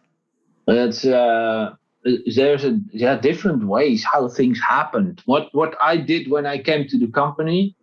[0.68, 5.22] It's uh, there's a yeah different ways how things happened.
[5.26, 7.76] What what I did when I came to the company,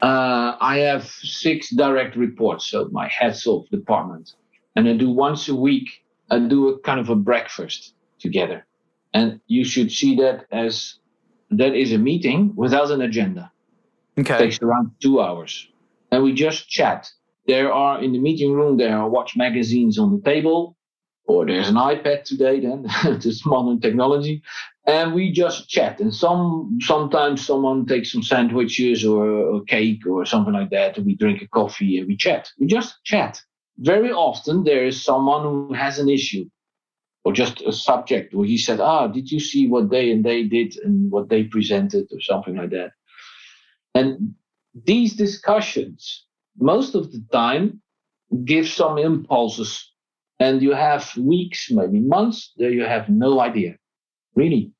[0.00, 4.32] uh, I have six direct reports, so my heads of department,
[4.74, 5.88] and I do once a week.
[6.30, 8.66] I do a kind of a breakfast together,
[9.12, 10.98] and you should see that as
[11.50, 13.52] that is a meeting without an agenda.
[14.18, 15.68] Okay, it takes around two hours,
[16.10, 17.10] and we just chat.
[17.46, 20.76] There are in the meeting room there are watch magazines on the table
[21.24, 24.42] or there's an iPad today, then it's modern technology,
[24.86, 26.00] and we just chat.
[26.00, 31.06] And some sometimes someone takes some sandwiches or a cake or something like that, and
[31.06, 32.50] we drink a coffee and we chat.
[32.58, 33.40] We just chat.
[33.78, 36.44] Very often there is someone who has an issue
[37.24, 40.42] or just a subject where he said, "Ah, did you see what they and they
[40.44, 42.92] did and what they presented or something like that?"
[43.94, 44.34] And
[44.74, 46.26] these discussions,
[46.58, 47.80] most of the time,
[48.44, 49.91] give some impulses
[50.42, 53.76] and you have weeks, maybe months, that you have no idea,
[54.34, 54.72] really.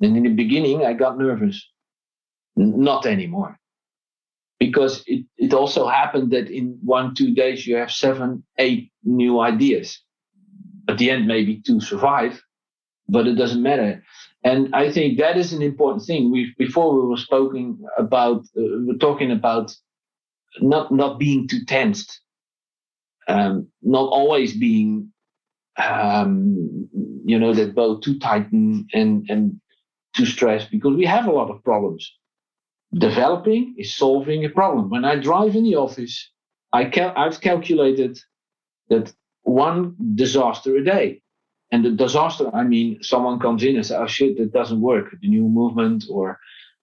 [0.00, 1.58] And in the beginning, I got nervous.
[2.54, 3.58] Not anymore.
[4.60, 9.40] Because it, it also happened that in one, two days, you have seven, eight new
[9.40, 10.00] ideas.
[10.88, 12.40] At the end, maybe two survive,
[13.08, 14.04] but it doesn't matter.
[14.44, 16.30] And I think that is an important thing.
[16.30, 19.74] We before we were speaking about, uh, we're talking about
[20.60, 22.20] not not being too tensed
[23.28, 25.12] um, not always being,
[25.76, 26.88] um,
[27.24, 28.88] you know, that bow too tight and,
[29.28, 29.60] and
[30.16, 32.10] too stressed because we have a lot of problems.
[32.94, 34.88] Developing is solving a problem.
[34.88, 36.30] When I drive in the office,
[36.72, 38.18] I cal- I've calculated
[38.88, 39.12] that
[39.42, 41.20] one disaster a day.
[41.70, 45.14] And the disaster, I mean, someone comes in and says, oh shit, that doesn't work.
[45.20, 46.38] The new movement or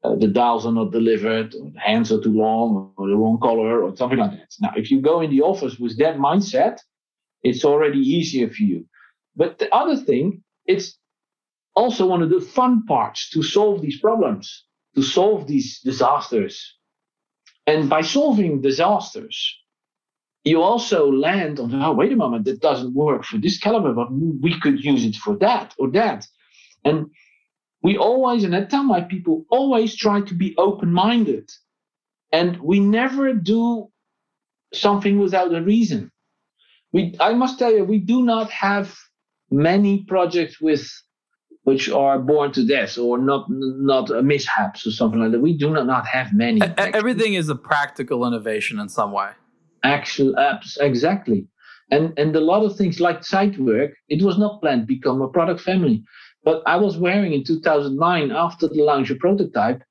[0.05, 3.39] uh, the dials are not delivered, or the hands are too long, or the wrong
[3.41, 4.51] color, or something like that.
[4.59, 6.79] Now, if you go in the office with that mindset,
[7.43, 8.85] it's already easier for you.
[9.35, 10.97] But the other thing, it's
[11.75, 16.55] also one of the fun parts to solve these problems, to solve these disasters.
[17.67, 19.37] And by solving disasters,
[20.43, 24.09] you also land on, oh, wait a moment, that doesn't work for this caliber, but
[24.11, 26.27] we could use it for that or that.
[26.83, 27.07] And
[27.85, 31.47] we always, and I tell my people, always try to be open minded.
[32.31, 33.91] And we never do
[34.73, 36.11] something without a reason.
[36.91, 38.87] We, I must tell you, we do not have
[39.51, 40.83] many projects with
[41.65, 45.39] which are born to death or not not mishaps or something like that.
[45.39, 46.61] We do not, not have many.
[47.01, 49.29] Everything is a practical innovation in some way.
[49.83, 51.47] Actual apps, exactly.
[51.91, 55.61] And and a lot of things like Zeitwerk, it was not planned become a product
[55.61, 56.03] family.
[56.45, 59.81] But I was wearing in 2009 after the of prototype,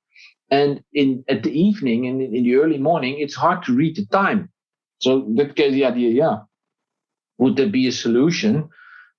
[0.50, 3.96] and in at the evening and in, in the early morning, it's hard to read
[3.96, 4.48] the time.
[5.00, 6.36] So that gave the idea, yeah,
[7.38, 8.68] would there be a solution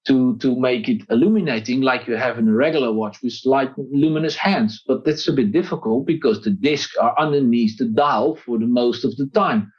[0.07, 4.35] to to make it illuminating like you have in a regular watch with light luminous
[4.35, 4.81] hands?
[4.87, 9.03] But that's a bit difficult because the discs are underneath the dial for the most
[9.03, 9.71] of the time.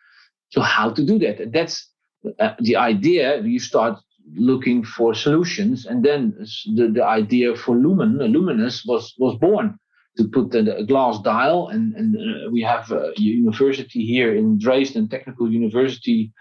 [0.50, 1.52] So how to do that?
[1.52, 1.90] That's
[2.38, 3.98] uh, the idea you start
[4.34, 6.34] looking for solutions and then
[6.74, 9.78] the, the idea for lumen luminous was was born.
[10.18, 15.08] To put the glass dial and and uh, we have a university here in dresden
[15.08, 16.32] technical university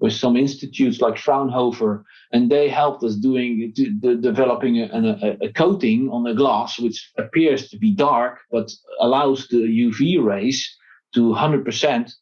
[0.00, 5.52] with some institutes like Fraunhofer, and they helped us doing the, developing a, a, a,
[5.52, 10.76] coating on the glass which appears to be dark but allows the UV rays
[11.14, 12.12] to 100%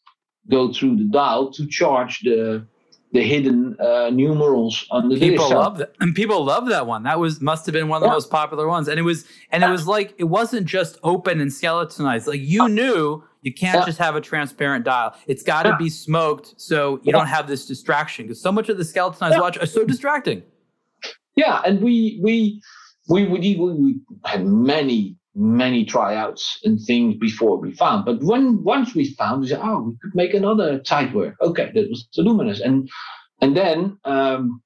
[0.51, 2.67] go through the dial to charge the
[3.13, 7.05] the hidden uh, numerals on the people love that and people love that one.
[7.05, 8.89] That was must have been one of the most popular ones.
[8.89, 12.27] And it was and it was like it wasn't just open and skeletonized.
[12.27, 13.87] Like you knew you can't yeah.
[13.87, 15.15] just have a transparent dial.
[15.27, 15.79] It's got to yeah.
[15.79, 19.57] be smoked so you don't have this distraction because so much of the skeletonized watch
[19.59, 20.43] are so distracting.
[21.35, 22.61] Yeah and we we
[23.09, 28.05] we would we, we had many many tryouts and things before we found.
[28.05, 30.83] But when once we found, we said, oh, we could make another
[31.15, 31.37] work.
[31.41, 32.61] Okay, that was the Luminous.
[32.61, 32.91] And
[33.41, 34.61] and then um,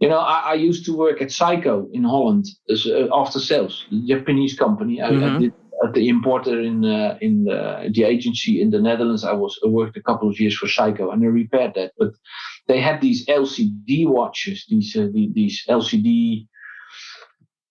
[0.00, 3.84] you know, I, I, used to work at Seiko in Holland as uh, after sales,
[3.90, 5.02] the Japanese company.
[5.02, 5.36] I, mm-hmm.
[5.36, 5.52] I did
[5.84, 9.24] at the importer in uh, in the, the agency in the Netherlands.
[9.24, 11.92] I was I worked a couple of years for Seiko and I repaired that.
[11.98, 12.12] But
[12.66, 16.46] they had these LCD watches, these uh, the, these LCD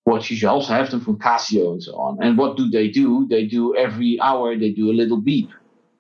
[0.08, 0.42] watches.
[0.42, 2.18] You also have them from Casio and so on.
[2.24, 3.28] And what do they do?
[3.30, 5.50] They do every hour, they do a little beep.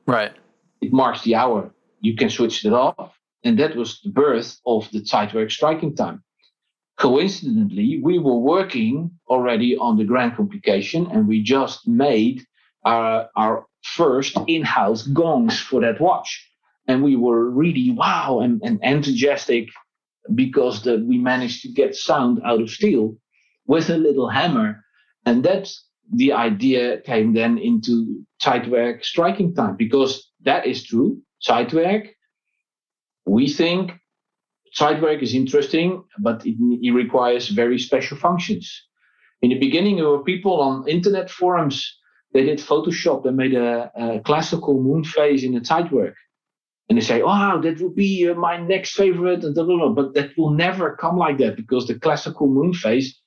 [0.07, 0.33] Right.
[0.81, 1.71] It marks the hour.
[1.99, 3.11] You can switch it off.
[3.43, 6.23] And that was the birth of the Zeitwerk striking time.
[6.97, 12.43] Coincidentally, we were working already on the grand complication and we just made
[12.85, 16.31] our, our first in-house gongs for that watch.
[16.87, 19.67] And we were really wow and, and enthusiastic
[20.33, 23.17] because the, we managed to get sound out of steel
[23.67, 24.83] with a little hammer.
[25.25, 31.21] And that's the idea came then into Zeitwerk striking time because that is true.
[31.45, 32.09] Zeitwerk,
[33.25, 33.91] we think
[34.75, 38.83] Zeitwerk is interesting, but it, it, requires very special functions.
[39.41, 41.93] In the beginning, there were people on internet forums.
[42.33, 43.23] They did Photoshop.
[43.23, 46.13] They made a, a classical moon phase in a Zeitwerk,
[46.89, 49.89] and they say, "Oh, that would be uh, my next favorite." And blah, blah, blah.
[49.89, 53.19] But that will never come like that because the classical moon phase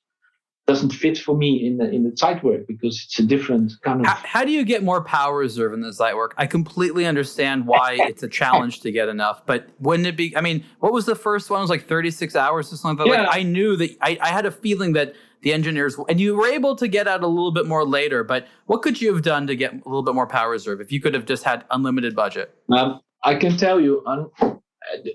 [0.67, 4.07] doesn't fit for me in the in the Zeitwerk because it's a different kind of.
[4.07, 6.29] How, how do you get more power reserve in the Zeitwerk?
[6.37, 10.35] I completely understand why it's a challenge to get enough, but wouldn't it be?
[10.37, 11.59] I mean, what was the first one?
[11.59, 13.07] It was like thirty six hours or something.
[13.07, 13.23] Yeah.
[13.23, 16.47] Like I knew that I, I had a feeling that the engineers and you were
[16.47, 18.23] able to get out a little bit more later.
[18.23, 20.91] But what could you have done to get a little bit more power reserve if
[20.91, 22.55] you could have just had unlimited budget?
[22.71, 24.03] Um, I can tell you,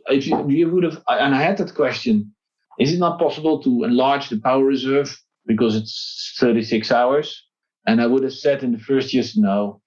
[0.09, 2.33] if you, you would have, and I had that question.
[2.79, 7.45] Is it not possible to enlarge the power reserve because it's 36 hours.
[7.87, 9.81] And I would have said in the first years, no.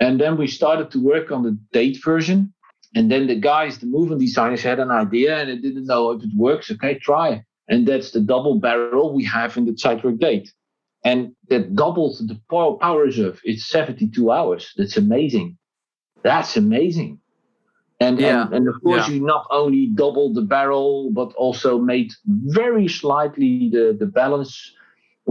[0.00, 2.52] And then we started to work on the date version.
[2.94, 6.22] And then the guys, the movement designers had an idea and they didn't know if
[6.22, 6.70] it works.
[6.70, 7.44] Okay, try.
[7.68, 10.52] And that's the double barrel we have in the Zeitwerk date.
[11.04, 13.40] And that doubles the power reserve.
[13.44, 14.72] It's 72 hours.
[14.76, 15.58] That's amazing.
[16.22, 17.20] That's amazing.
[18.00, 18.42] And, yeah.
[18.42, 19.14] and, and of course, yeah.
[19.14, 24.72] you not only doubled the barrel, but also made very slightly the, the balance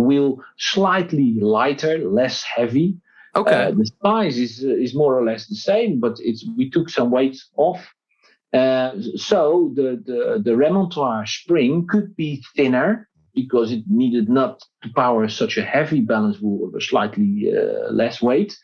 [0.02, 2.98] wheel slightly lighter, less heavy.
[3.36, 3.66] Okay.
[3.66, 7.12] Uh, the size is is more or less the same, but it's we took some
[7.12, 7.94] weight off.
[8.54, 14.90] Uh, so the, the the remontoir spring could be thinner because it needed not to
[14.96, 18.58] power such a heavy balance wheel with a slightly uh, less weight,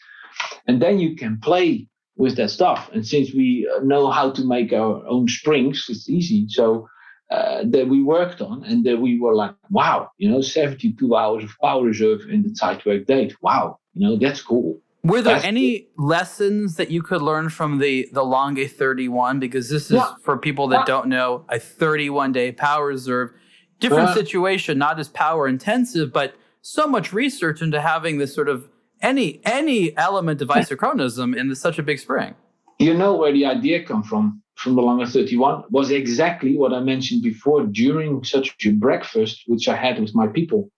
[0.67, 2.89] and then you can play with that stuff.
[2.93, 6.45] And since we know how to make our own springs, it's easy.
[6.47, 6.88] So
[7.32, 11.43] uh, that we worked on and that we were like, wow, you know, 72 hours
[11.43, 13.36] of power reserve in the Zeitwerk date.
[13.41, 14.80] Wow, you know, that's cool.
[15.03, 16.07] Were there that's any cool.
[16.07, 19.39] lessons that you could learn from the the Lange 31?
[19.39, 20.13] Because this is yeah.
[20.21, 20.86] for people that yeah.
[20.86, 23.32] don't know a 31 day power reserve.
[23.80, 24.13] Different yeah.
[24.13, 28.69] situation, not as power intensive, but so much research into having this sort of
[29.01, 32.36] any any element of isochronism in the, such a big spring.
[32.80, 34.42] You know where the idea come from?
[34.55, 39.67] From the Lange 31 was exactly what I mentioned before during such a breakfast, which
[39.67, 40.69] I had with my people,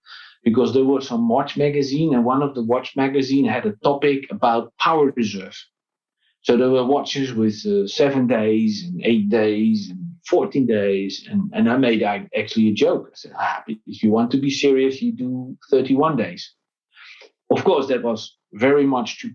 [0.43, 4.28] because there was some watch magazine, and one of the watch magazine had a topic
[4.32, 5.55] about power reserve.
[6.45, 11.28] So there were watches with uh, seven days and eight days and 14 days.
[11.28, 13.07] And, and I made actually a joke.
[13.07, 16.53] I said, ah, if you want to be serious, you do 31 days.
[17.49, 19.32] Of course, that was very much to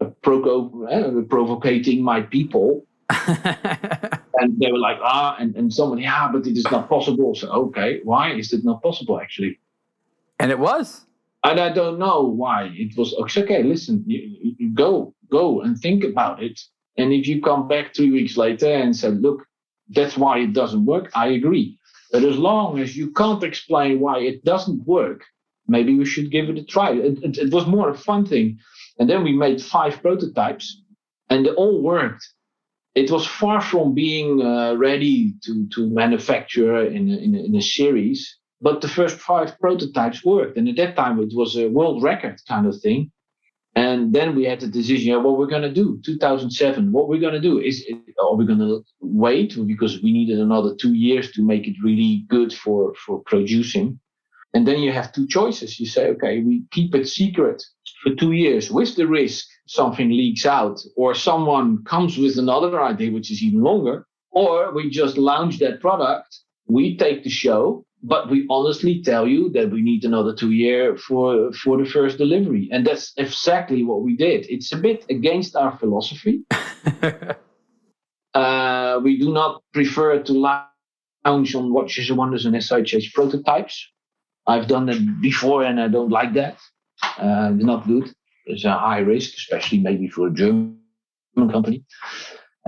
[0.00, 2.87] uh, provo- uh, provocating my people.
[3.10, 7.34] and they were like, ah, and, and someone, yeah, but it is not possible.
[7.34, 9.58] So, okay, why is it not possible actually?
[10.38, 11.04] And it was.
[11.44, 12.70] And I don't know why.
[12.74, 16.60] It was okay, listen, you, you go, go and think about it.
[16.96, 19.46] And if you come back three weeks later and say, look,
[19.88, 21.78] that's why it doesn't work, I agree.
[22.10, 25.22] But as long as you can't explain why it doesn't work,
[25.66, 26.92] maybe we should give it a try.
[26.92, 28.58] It, it, it was more a fun thing.
[28.98, 30.82] And then we made five prototypes
[31.30, 32.26] and they all worked.
[32.94, 37.54] It was far from being uh, ready to, to manufacture in a, in, a, in
[37.54, 40.56] a series, but the first five prototypes worked.
[40.56, 43.12] And at that time, it was a world record kind of thing.
[43.74, 46.00] And then we had the decision, yeah, what we're going to do.
[46.04, 47.86] 2007, what we're going to do is,
[48.20, 52.24] are we going to wait because we needed another two years to make it really
[52.28, 54.00] good for for producing?
[54.54, 55.78] And then you have two choices.
[55.78, 57.62] You say, okay, we keep it secret
[58.02, 63.12] for two years with the risk something leaks out or someone comes with another idea
[63.12, 66.38] which is even longer, or we just launch that product.
[66.66, 70.96] We take the show but we honestly tell you that we need another two year
[70.96, 72.68] for for the first delivery.
[72.70, 74.46] And that's exactly what we did.
[74.48, 76.44] It's a bit against our philosophy.
[78.34, 83.88] Uh, we do not prefer to launch on watches and wonders and SIHH prototypes.
[84.46, 86.56] I've done that before and i don't like that.
[87.02, 88.12] Uh, it's not good
[88.48, 90.76] it's a high risk especially maybe for a german
[91.36, 91.84] company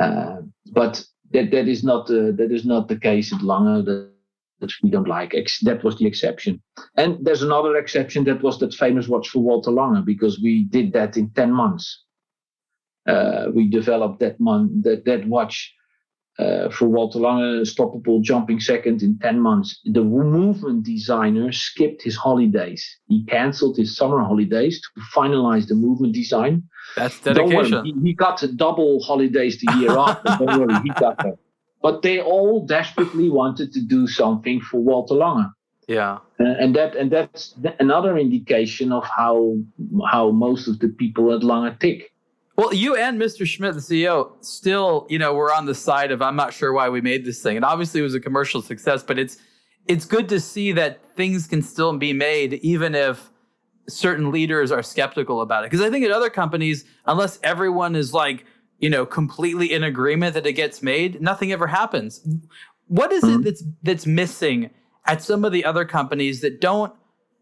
[0.00, 0.36] uh,
[0.72, 4.10] but that that is not uh, that is not the case at Lange that
[4.60, 5.34] that we don't like.
[5.62, 6.62] That was the exception.
[6.96, 10.92] And there's another exception that was that famous watch for Walter Lange because we did
[10.92, 12.04] that in 10 months.
[13.06, 15.74] Uh, we developed that, mon- that, that watch
[16.38, 19.80] uh, for Walter Lange, stoppable jumping second in 10 months.
[19.84, 22.82] The movement designer skipped his holidays.
[23.08, 26.62] He canceled his summer holidays to finalize the movement design.
[26.96, 27.70] That's dedication.
[27.70, 30.36] Don't worry, he, he got double holidays the year after.
[30.38, 31.38] Don't worry, he got that
[31.82, 35.50] but they all desperately wanted to do something for Walter Lange.
[35.88, 39.56] Yeah, uh, and that and that's another indication of how
[40.08, 42.12] how most of the people at Lange tick.
[42.60, 43.46] Well, you and Mr.
[43.46, 46.90] Schmid, the CEO, still, you know, we're on the side of I'm not sure why
[46.90, 47.56] we made this thing.
[47.56, 49.38] And obviously it was a commercial success, but it's
[49.86, 53.30] it's good to see that things can still be made even if
[53.88, 55.70] certain leaders are skeptical about it.
[55.70, 58.44] Because I think at other companies, unless everyone is like
[58.78, 62.20] you know, completely in agreement that it gets made, nothing ever happens.
[62.88, 63.40] What is mm-hmm.
[63.40, 64.68] it that's that's missing
[65.06, 66.92] at some of the other companies that don't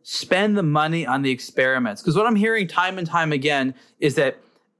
[0.04, 2.02] spend the money on the experiments?
[2.02, 4.38] Because what I'm hearing time and time again is that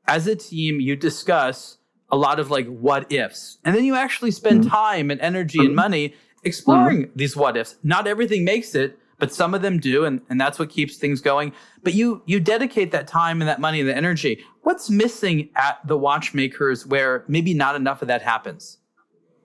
[0.08, 1.78] as a team, you discuss
[2.10, 4.70] a lot of like what ifs, and then you actually spend mm-hmm.
[4.70, 5.76] time and energy and mm-hmm.
[5.76, 7.12] money exploring mm-hmm.
[7.16, 7.76] these what ifs.
[7.82, 11.20] Not everything makes it, but some of them do, and, and that's what keeps things
[11.20, 11.52] going.
[11.82, 14.42] But you you dedicate that time and that money and the energy.
[14.62, 18.78] What's missing at the watchmakers where maybe not enough of that happens?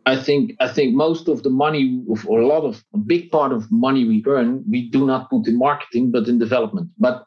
[0.05, 3.51] I think I think most of the money, or a lot of a big part
[3.51, 6.89] of money we earn, we do not put in marketing but in development.
[6.97, 7.25] But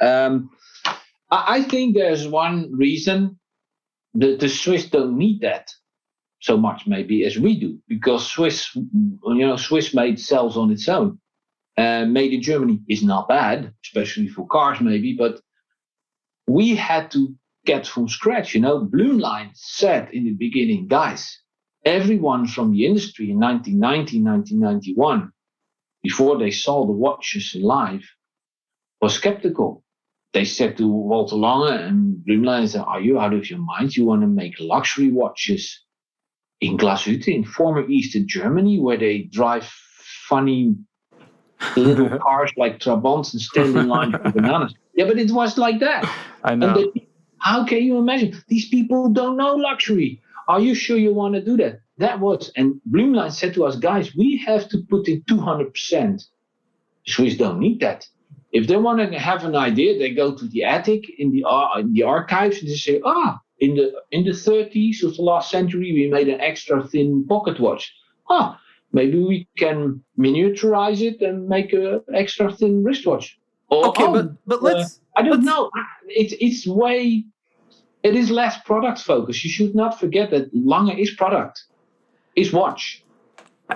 [0.00, 0.50] um,
[1.32, 3.38] I, think there's one reason
[4.14, 5.70] that the Swiss don't need that
[6.40, 10.88] so much maybe as we do because Swiss, you know, Swiss made sells on its
[10.88, 11.18] own.
[11.78, 15.40] Uh, made in Germany is not bad, especially for cars, maybe, but
[16.46, 18.54] we had to get from scratch.
[18.54, 21.38] You know, Blumlein said in the beginning, guys,
[21.84, 25.32] everyone from the industry in 1990, 1991,
[26.02, 28.04] before they saw the watches live,
[29.00, 29.82] was skeptical.
[30.32, 33.94] They said to Walter Lange and Blumlein, said, Are you out of your mind?
[33.94, 35.80] You want to make luxury watches
[36.60, 39.70] in Glashütte in former Eastern Germany where they drive
[40.28, 40.74] funny
[41.76, 44.74] little cars like Trabants and stand in line for bananas.
[44.94, 46.04] Yeah, but it was like that.
[46.44, 46.74] I know.
[46.74, 47.08] They,
[47.38, 48.38] how can you imagine?
[48.46, 50.20] These people don't know luxury.
[50.48, 51.80] Are you sure you want to do that?
[51.96, 56.22] That was, and Blumlein said to us, guys, we have to put in 200%.
[57.06, 58.06] Swiss don't need that.
[58.52, 61.78] If they want to have an idea, they go to the attic in the, uh,
[61.78, 65.50] in the archives and they say, ah, in the in the 30s of the last
[65.50, 67.94] century, we made an extra thin pocket watch.
[68.28, 68.60] Ah,
[68.92, 73.38] maybe we can miniaturize it and make an extra thin wristwatch.
[73.70, 74.98] Or, okay, oh, but but let's.
[74.98, 75.70] Uh, I don't let's, know.
[76.08, 77.24] It's it's way.
[78.02, 79.44] it is less product focused.
[79.44, 81.64] You should not forget that Lange is product,
[82.34, 83.04] is watch.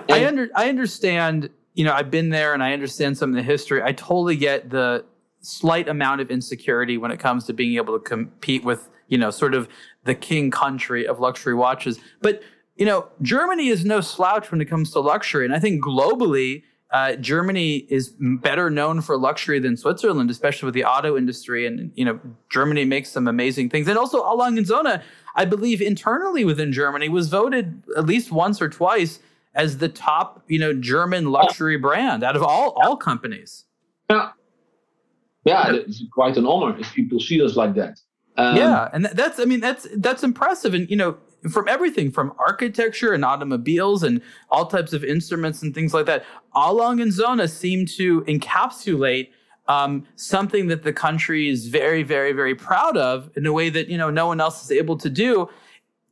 [0.09, 1.49] I under I understand.
[1.77, 3.83] You know, I've been there and I understand some of the history.
[3.83, 5.05] I totally get the
[5.41, 9.29] slight amount of insecurity when it comes to being able to compete with you know
[9.29, 9.69] sort of
[10.03, 11.99] the king country of luxury watches.
[12.19, 12.41] But
[12.75, 16.63] you know, Germany is no slouch when it comes to luxury, and I think globally
[16.91, 21.67] uh, Germany is better known for luxury than Switzerland, especially with the auto industry.
[21.67, 22.19] And you know,
[22.49, 23.87] Germany makes some amazing things.
[23.87, 24.33] And also, A.
[24.35, 24.65] Lange
[25.01, 29.19] & I believe, internally within Germany, was voted at least once or twice
[29.57, 33.65] as the top, you know, German luxury brand out of all all companies.
[34.09, 34.29] Yeah,
[35.43, 37.99] yeah, it's quite an honor if people see us like that.
[38.37, 40.73] Um, yeah, and that's I mean that's that's impressive.
[40.73, 41.17] And you know,
[41.49, 46.23] from everything from architecture and automobiles and all types of instruments and things like that.
[46.55, 46.73] A.
[46.73, 49.29] Lange & Söhne seem to encapsulate
[49.67, 53.89] um, something that the country is very, very, very proud of in a way that
[53.89, 55.49] you know no one else is able to do.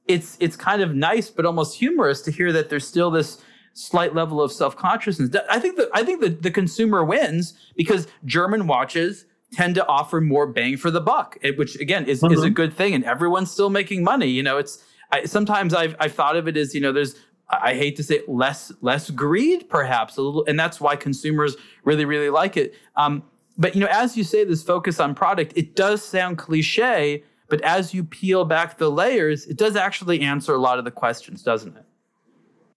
[0.08, 3.42] It's it's kind of nice, but almost humorous to hear that there's still this
[3.74, 5.30] slight level of self consciousness.
[5.50, 10.22] I think that I think that the consumer wins because German watches tend to offer
[10.22, 12.34] more bang for the buck, which again is, mm-hmm.
[12.34, 12.54] is a mm-hmm.
[12.54, 14.28] good thing, and everyone's still making money.
[14.28, 17.16] You know, it's I, sometimes I've I've thought of it as you know there's
[17.50, 21.56] I hate to say it, less less greed perhaps a little, and that's why consumers
[21.84, 22.74] really really like it.
[22.96, 23.24] Um,
[23.58, 27.62] but you know, as you say, this focus on product, it does sound cliche, but
[27.62, 31.44] as you peel back the layers, it does actually answer a lot of the questions,
[31.44, 31.86] doesn't it?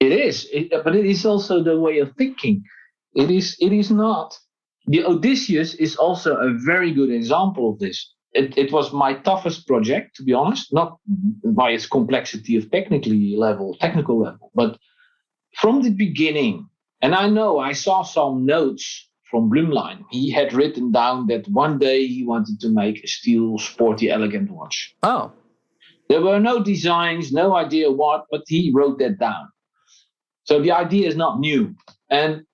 [0.01, 2.62] It is, it, but it is also the way of thinking.
[3.14, 3.57] It is.
[3.61, 4.39] It is not.
[4.87, 9.66] The Odysseus is also a very good example of this it, it was my toughest
[9.66, 10.99] project, to be honest, not
[11.45, 14.79] by its complexity of technically level, technical level, but
[15.55, 16.69] from the beginning.
[17.01, 20.05] And I know I saw some notes from Blümlein.
[20.11, 24.51] He had written down that one day he wanted to make a steel, sporty, elegant
[24.51, 24.95] watch.
[25.03, 25.33] Oh.
[26.09, 29.49] There were no designs, no idea what, but he wrote that down.
[30.45, 31.74] So the idea is not new.
[32.11, 32.45] And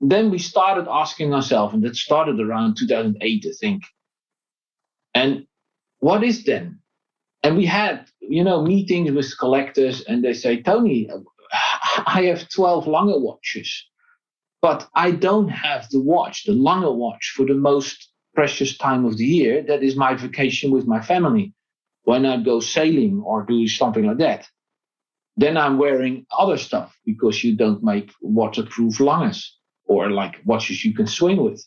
[0.00, 3.82] then we started asking ourselves, and that started around 2008, I think
[5.14, 5.46] and
[6.00, 6.80] what is then?
[7.42, 11.08] And we had, you know, meetings with collectors, and they say, Tony,
[12.06, 13.86] I have 12 Lange watches,
[14.62, 19.18] but I don't have the watch, the Lange watch, for the most precious time of
[19.18, 19.62] the year.
[19.62, 21.52] That is my vacation with my family.
[22.04, 24.48] When I go sailing or do something like that,
[25.36, 30.94] then I'm wearing other stuff because you don't make waterproof Langes or like watches you
[30.94, 31.64] can swing with.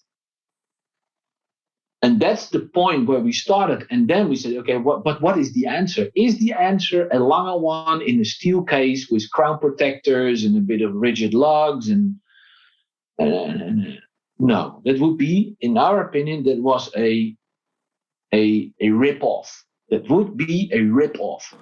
[2.01, 3.87] And that's the point where we started.
[3.89, 6.09] And then we said, okay, what, but what is the answer?
[6.15, 10.61] Is the answer a Lange one in a steel case with crown protectors and a
[10.61, 11.89] bit of rigid lugs?
[11.89, 12.15] And
[13.19, 17.35] no, that would be, in our opinion, that was a
[18.33, 19.63] a a rip off.
[19.89, 21.53] That would be a rip off.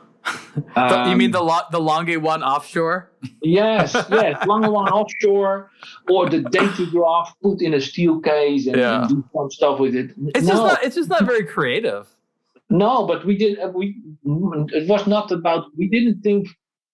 [0.76, 3.12] Um, you mean the um, the Lange one offshore?
[3.42, 5.70] yes, yes, Lange one offshore,
[6.10, 9.02] or the Datograph put in a steel case and, yeah.
[9.02, 10.12] and, do some stuff with it.
[10.36, 10.54] It's no.
[10.54, 10.84] just not.
[10.84, 12.08] It's just not very creative.
[12.70, 13.60] No, but we did.
[13.60, 15.66] Uh, we it was not about.
[15.78, 16.48] We didn't think.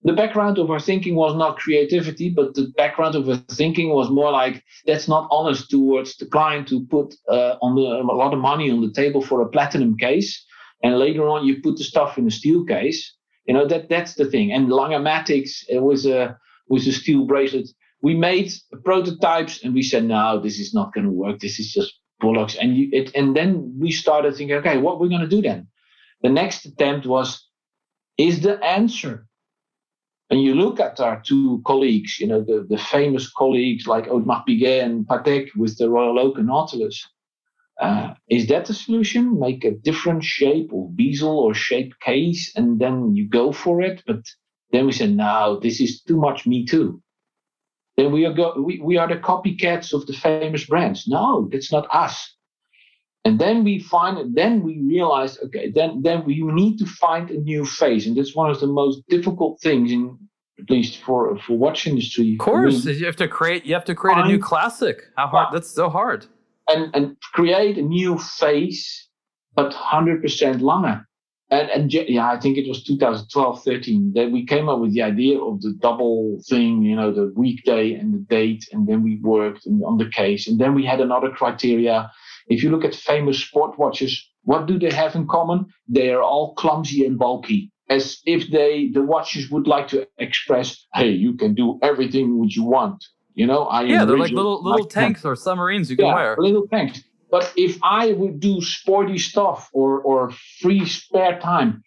[0.03, 4.09] The background of our thinking was not creativity, but the background of our thinking was
[4.09, 8.33] more like that's not honest towards the client to put uh, on the, a lot
[8.33, 10.45] of money on the table for a platinum case,
[10.83, 13.13] and later on you put the stuff in a steel case
[13.49, 14.51] you know that that's the thing.
[14.51, 16.37] And Langematics it was a
[16.67, 17.67] was a steel bracelet.
[18.03, 18.53] We made
[18.85, 21.39] prototypes and we said, no, this is not going to work.
[21.39, 21.91] This is just
[22.21, 22.55] bollocks.
[22.61, 25.41] And you, it, and then we started thinking, okay, what we're we going to do
[25.41, 25.67] then?
[26.21, 27.43] The next attempt was,
[28.17, 29.25] is the answer
[30.29, 34.45] and you look at our two colleagues, you know, the, the famous colleagues like Audemars
[34.47, 37.07] Piguet and Patek with the Royal Oak and Nautilus,
[37.81, 39.39] uh, is that the solution?
[39.39, 44.03] Make a different shape or bezel or shape case, and then you go for it.
[44.05, 44.23] But
[44.71, 47.01] then we say, no, this is too much me too.
[47.95, 51.07] Then we are go- we, we are the copycats of the famous brands.
[51.07, 52.35] No, that's not us.
[53.29, 57.39] And then we find then we realize, okay, then then we need to find a
[57.39, 60.17] new face, and that's one of the most difficult things in
[60.59, 62.33] at least for for watch industry.
[62.33, 65.03] Of course, you have to create you have to create a new classic.
[65.15, 65.53] How hard?
[65.53, 66.27] That's so hard
[66.69, 69.07] and, and create a new face,
[69.55, 71.05] but 100% Lange.
[71.51, 75.01] And, and yeah, I think it was 2012, 13 that we came up with the
[75.01, 78.65] idea of the double thing, you know, the weekday and the date.
[78.71, 80.47] And then we worked on the case.
[80.47, 82.11] And then we had another criteria.
[82.49, 85.67] If you look at famous sport watches, what do they have in common?
[85.87, 87.71] They are all clumsy and bulky.
[87.89, 92.51] As if they, the watches would like to express, hey, you can do everything what
[92.55, 93.03] you want.
[93.35, 96.35] You know, I yeah, they're like little little tanks or submarines you can yeah, wear.
[96.37, 97.01] Little tanks.
[97.31, 101.81] but if I would do sporty stuff or or free spare time,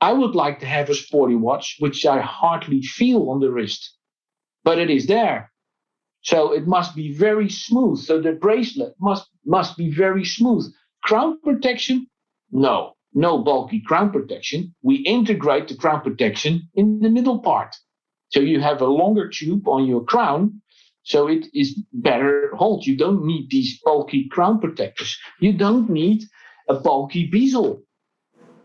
[0.00, 3.96] I would like to have a sporty watch, which I hardly feel on the wrist,
[4.64, 5.52] but it is there.
[6.24, 7.98] So it must be very smooth.
[8.00, 10.64] So the bracelet must must be very smooth.
[11.02, 12.06] Crown protection,
[12.50, 14.74] no, no bulky crown protection.
[14.82, 17.76] We integrate the crown protection in the middle part.
[18.30, 20.62] So you have a longer tube on your crown,
[21.02, 22.86] so it is better hold.
[22.86, 25.18] You don't need these bulky crown protectors.
[25.40, 26.24] You don't need
[26.70, 27.82] a bulky bezel.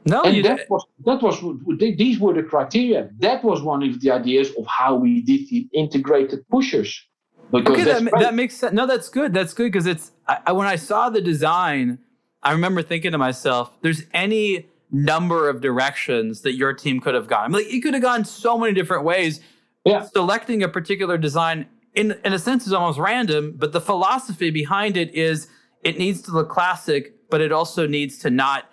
[0.05, 1.35] No, and you that was that was
[1.77, 3.09] these were the criteria.
[3.19, 7.08] That was one of the ideas of how we did the integrated pushers.
[7.51, 8.73] Because okay, that, that, makes sense.
[8.73, 9.33] No, that's good.
[9.33, 11.99] That's good because it's I, when I saw the design,
[12.43, 17.27] I remember thinking to myself, "There's any number of directions that your team could have
[17.27, 17.51] gone.
[17.51, 19.39] Like it could have gone so many different ways.
[19.85, 20.05] Yeah.
[20.05, 24.97] Selecting a particular design in in a sense is almost random, but the philosophy behind
[24.97, 25.47] it is
[25.83, 28.69] it needs to look classic, but it also needs to not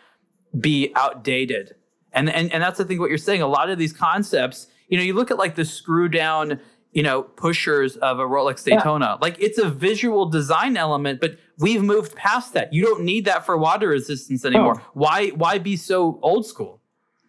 [0.59, 1.74] be outdated.
[2.12, 3.43] And and and that's the thing what you're saying.
[3.43, 6.61] A lot of these concepts, you know, you look at like the screw down,
[6.97, 9.05] you know, pushers of a Rolex Daytona.
[9.05, 9.19] Yeah.
[9.21, 12.73] Like it's a visual design element, but we've moved past that.
[12.73, 14.77] You don't need that for water resistance anymore.
[14.81, 14.91] Oh.
[14.95, 16.81] Why why be so old school?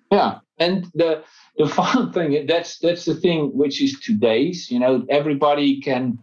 [0.09, 0.39] Yeah.
[0.57, 1.21] And the
[1.57, 6.17] the fun thing that's that's the thing which is today's you know everybody can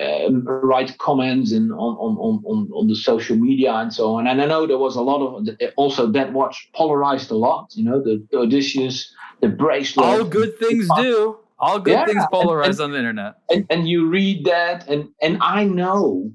[0.00, 4.40] um, write comments and on, on, on, on the social media and so on and
[4.40, 8.00] i know there was a lot of also that watch polarized a lot you know
[8.00, 12.74] the, the odysseus the bracelet all good things do all good yeah, things polarize and,
[12.74, 16.30] and, on the internet and, and you read that and and i know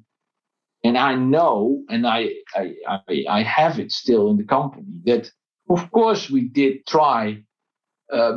[0.84, 5.32] and i know and I, I i i have it still in the company that
[5.70, 7.44] of course we did try
[8.12, 8.34] uh,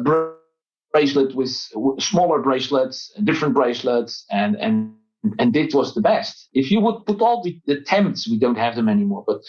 [0.97, 1.51] bracelet with
[1.99, 4.95] smaller bracelets, different bracelets, and and
[5.39, 6.49] and this was the best.
[6.53, 9.41] If you would put all the attempts, we don't have them anymore, but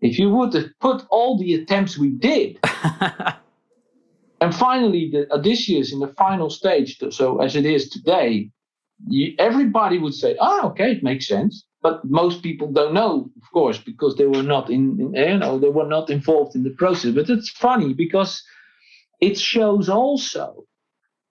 [0.00, 2.58] if you would put all the attempts we did,
[4.40, 8.50] and finally the Odysseus in the final stage, so as it is today,
[9.06, 13.30] you, everybody would say, "Ah, oh, okay, it makes sense." But most people don't know,
[13.40, 16.64] of course, because they were not in, in you know, they were not involved in
[16.64, 17.14] the process.
[17.14, 18.42] But it's funny because
[19.20, 20.64] it shows also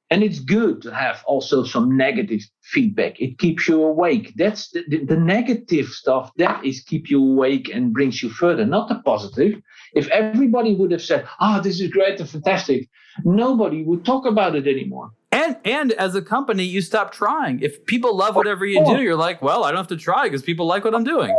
[0.09, 3.19] and it's good to have also some negative feedback.
[3.19, 4.33] It keeps you awake.
[4.37, 8.65] That's the, the, the, negative stuff that is keep you awake and brings you further
[8.65, 9.61] not the positive.
[9.93, 12.89] If everybody would have said ah oh, this is great and fantastic
[13.23, 15.11] nobody would talk about it anymore.
[15.31, 17.59] And and as a company you stop trying.
[17.61, 20.41] If people love whatever you do you're like well i don't have to try because
[20.41, 21.35] people like what i'm doing.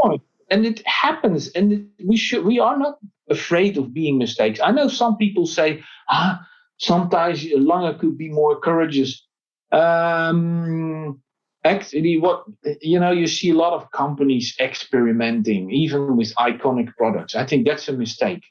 [0.50, 1.48] and it happens.
[1.48, 2.98] And it, we should we are not
[3.30, 4.60] afraid of being mistakes.
[4.62, 6.46] I know some people say ah
[6.78, 9.26] sometimes Lange could be more courageous.
[9.70, 11.20] Um,
[11.64, 12.44] actually, what
[12.80, 17.34] you know, you see a lot of companies experimenting, even with iconic products.
[17.34, 18.42] I think that's a mistake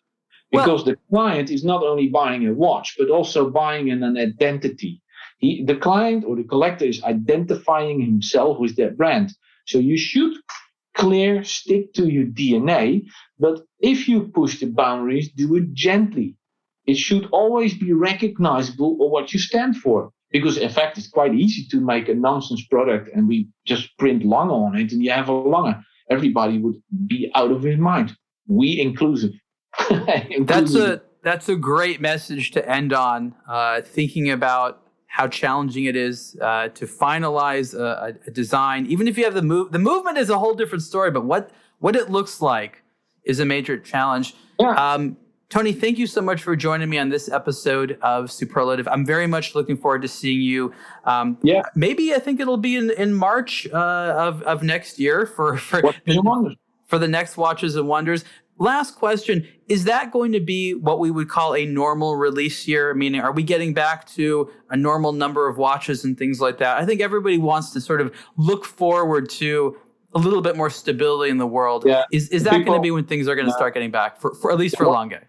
[0.51, 4.17] because well, the client is not only buying a watch, but also buying an, an
[4.17, 5.01] identity.
[5.39, 9.31] He, the client or the collector is identifying himself with that brand.
[9.65, 10.33] So you should
[10.95, 13.03] clear, stick to your DNA.
[13.39, 16.36] But if you push the boundaries, do it gently
[16.87, 20.11] it should always be recognizable of what you stand for.
[20.31, 24.25] Because in fact, it's quite easy to make a nonsense product and we just print
[24.25, 25.83] Lange on it and you have a Lange.
[26.09, 28.15] Everybody would be out of his mind.
[28.47, 29.31] We inclusive.
[29.89, 30.47] inclusive.
[30.47, 33.35] That's a that's a great message to end on.
[33.47, 39.17] Uh, thinking about how challenging it is uh, to finalize a, a, design, even if
[39.17, 39.71] you have the move.
[39.71, 42.83] The movement is a whole different story, but what what it looks like
[43.23, 44.35] is a major challenge.
[44.59, 44.71] Yeah.
[44.71, 45.17] Um,
[45.49, 48.85] Tony, thank you so much for joining me on this episode of Superlative.
[48.89, 50.73] I'm very much looking forward to seeing you.
[51.05, 53.77] Um, yeah, maybe I think it'll be in in March uh,
[54.17, 56.55] of of next year for for the,
[56.85, 58.25] for the next Watches and Wonders.
[58.59, 62.93] Last question: Is that going to be what we would call a normal release year?
[62.93, 66.77] Meaning, are we getting back to a normal number of watches and things like that?
[66.77, 69.77] I think everybody wants to sort of look forward to
[70.13, 71.85] a little bit more stability in the world.
[71.85, 72.03] Yeah.
[72.11, 74.33] Is is that going to be when things are going to start getting back for,
[74.33, 75.19] for at least for Lange?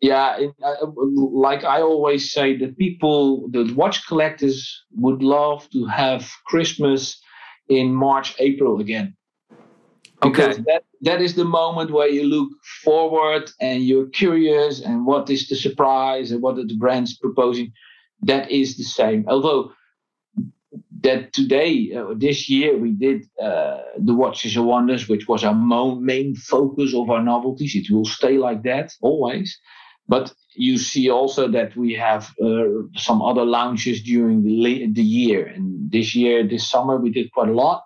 [0.00, 5.86] Yeah, it, uh, like I always say, the people, the watch collectors would love to
[5.86, 7.20] have Christmas
[7.68, 9.16] in March, April again.
[10.22, 10.64] Because okay.
[10.66, 12.50] that, that is the moment where you look
[12.82, 17.72] forward and you're curious and what is the surprise and what are the brands proposing.
[18.22, 19.24] That is the same.
[19.28, 19.72] Although
[21.00, 25.54] that today, uh, this year, we did uh, the Watches and Wonders, which was our
[25.54, 27.74] mo- main focus of our novelties.
[27.74, 29.58] It will stay like that always.
[30.06, 32.64] But you see also that we have uh,
[32.94, 35.46] some other launches during the, the year.
[35.46, 37.84] And this year, this summer, we did quite a lot.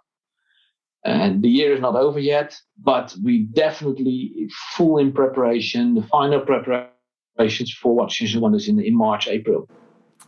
[1.04, 6.40] And the year is not over yet, but we definitely full in preparation, the final
[6.40, 9.68] preparations for Watches and Wonders in, in March, April.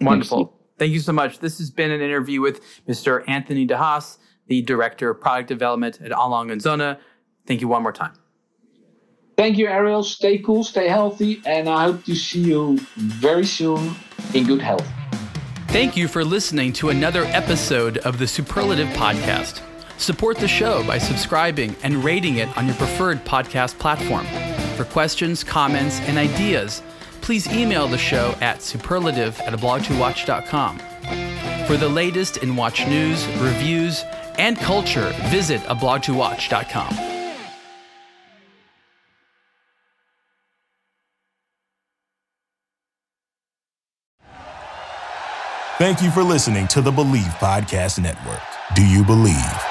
[0.01, 0.57] Wonderful.
[0.79, 1.41] Thank you so much.
[1.41, 3.23] This has been an interview with Mr.
[3.29, 6.27] Anthony De Haas, the Director of Product Development at A.
[6.27, 6.99] Lange & Söhne.
[7.47, 8.13] Thank you one more time.
[9.41, 10.03] Thank you, Ariel.
[10.03, 13.97] Stay cool, stay healthy, and I hope to see you very soon
[14.35, 14.87] in good health.
[15.69, 19.63] Thank you for listening to another episode of the Superlative Podcast.
[19.97, 24.27] Support the show by subscribing and rating it on your preferred podcast platform.
[24.77, 26.83] For questions, comments, and ideas,
[27.23, 30.81] please email the show at superlative at ablog2watch.com.
[31.67, 34.05] For the latest in watch news, reviews,
[34.37, 37.10] and culture, visit ablog2watch.com.
[45.81, 48.43] Thank you for listening to the Believe Podcast Network.
[48.75, 49.70] Do you believe?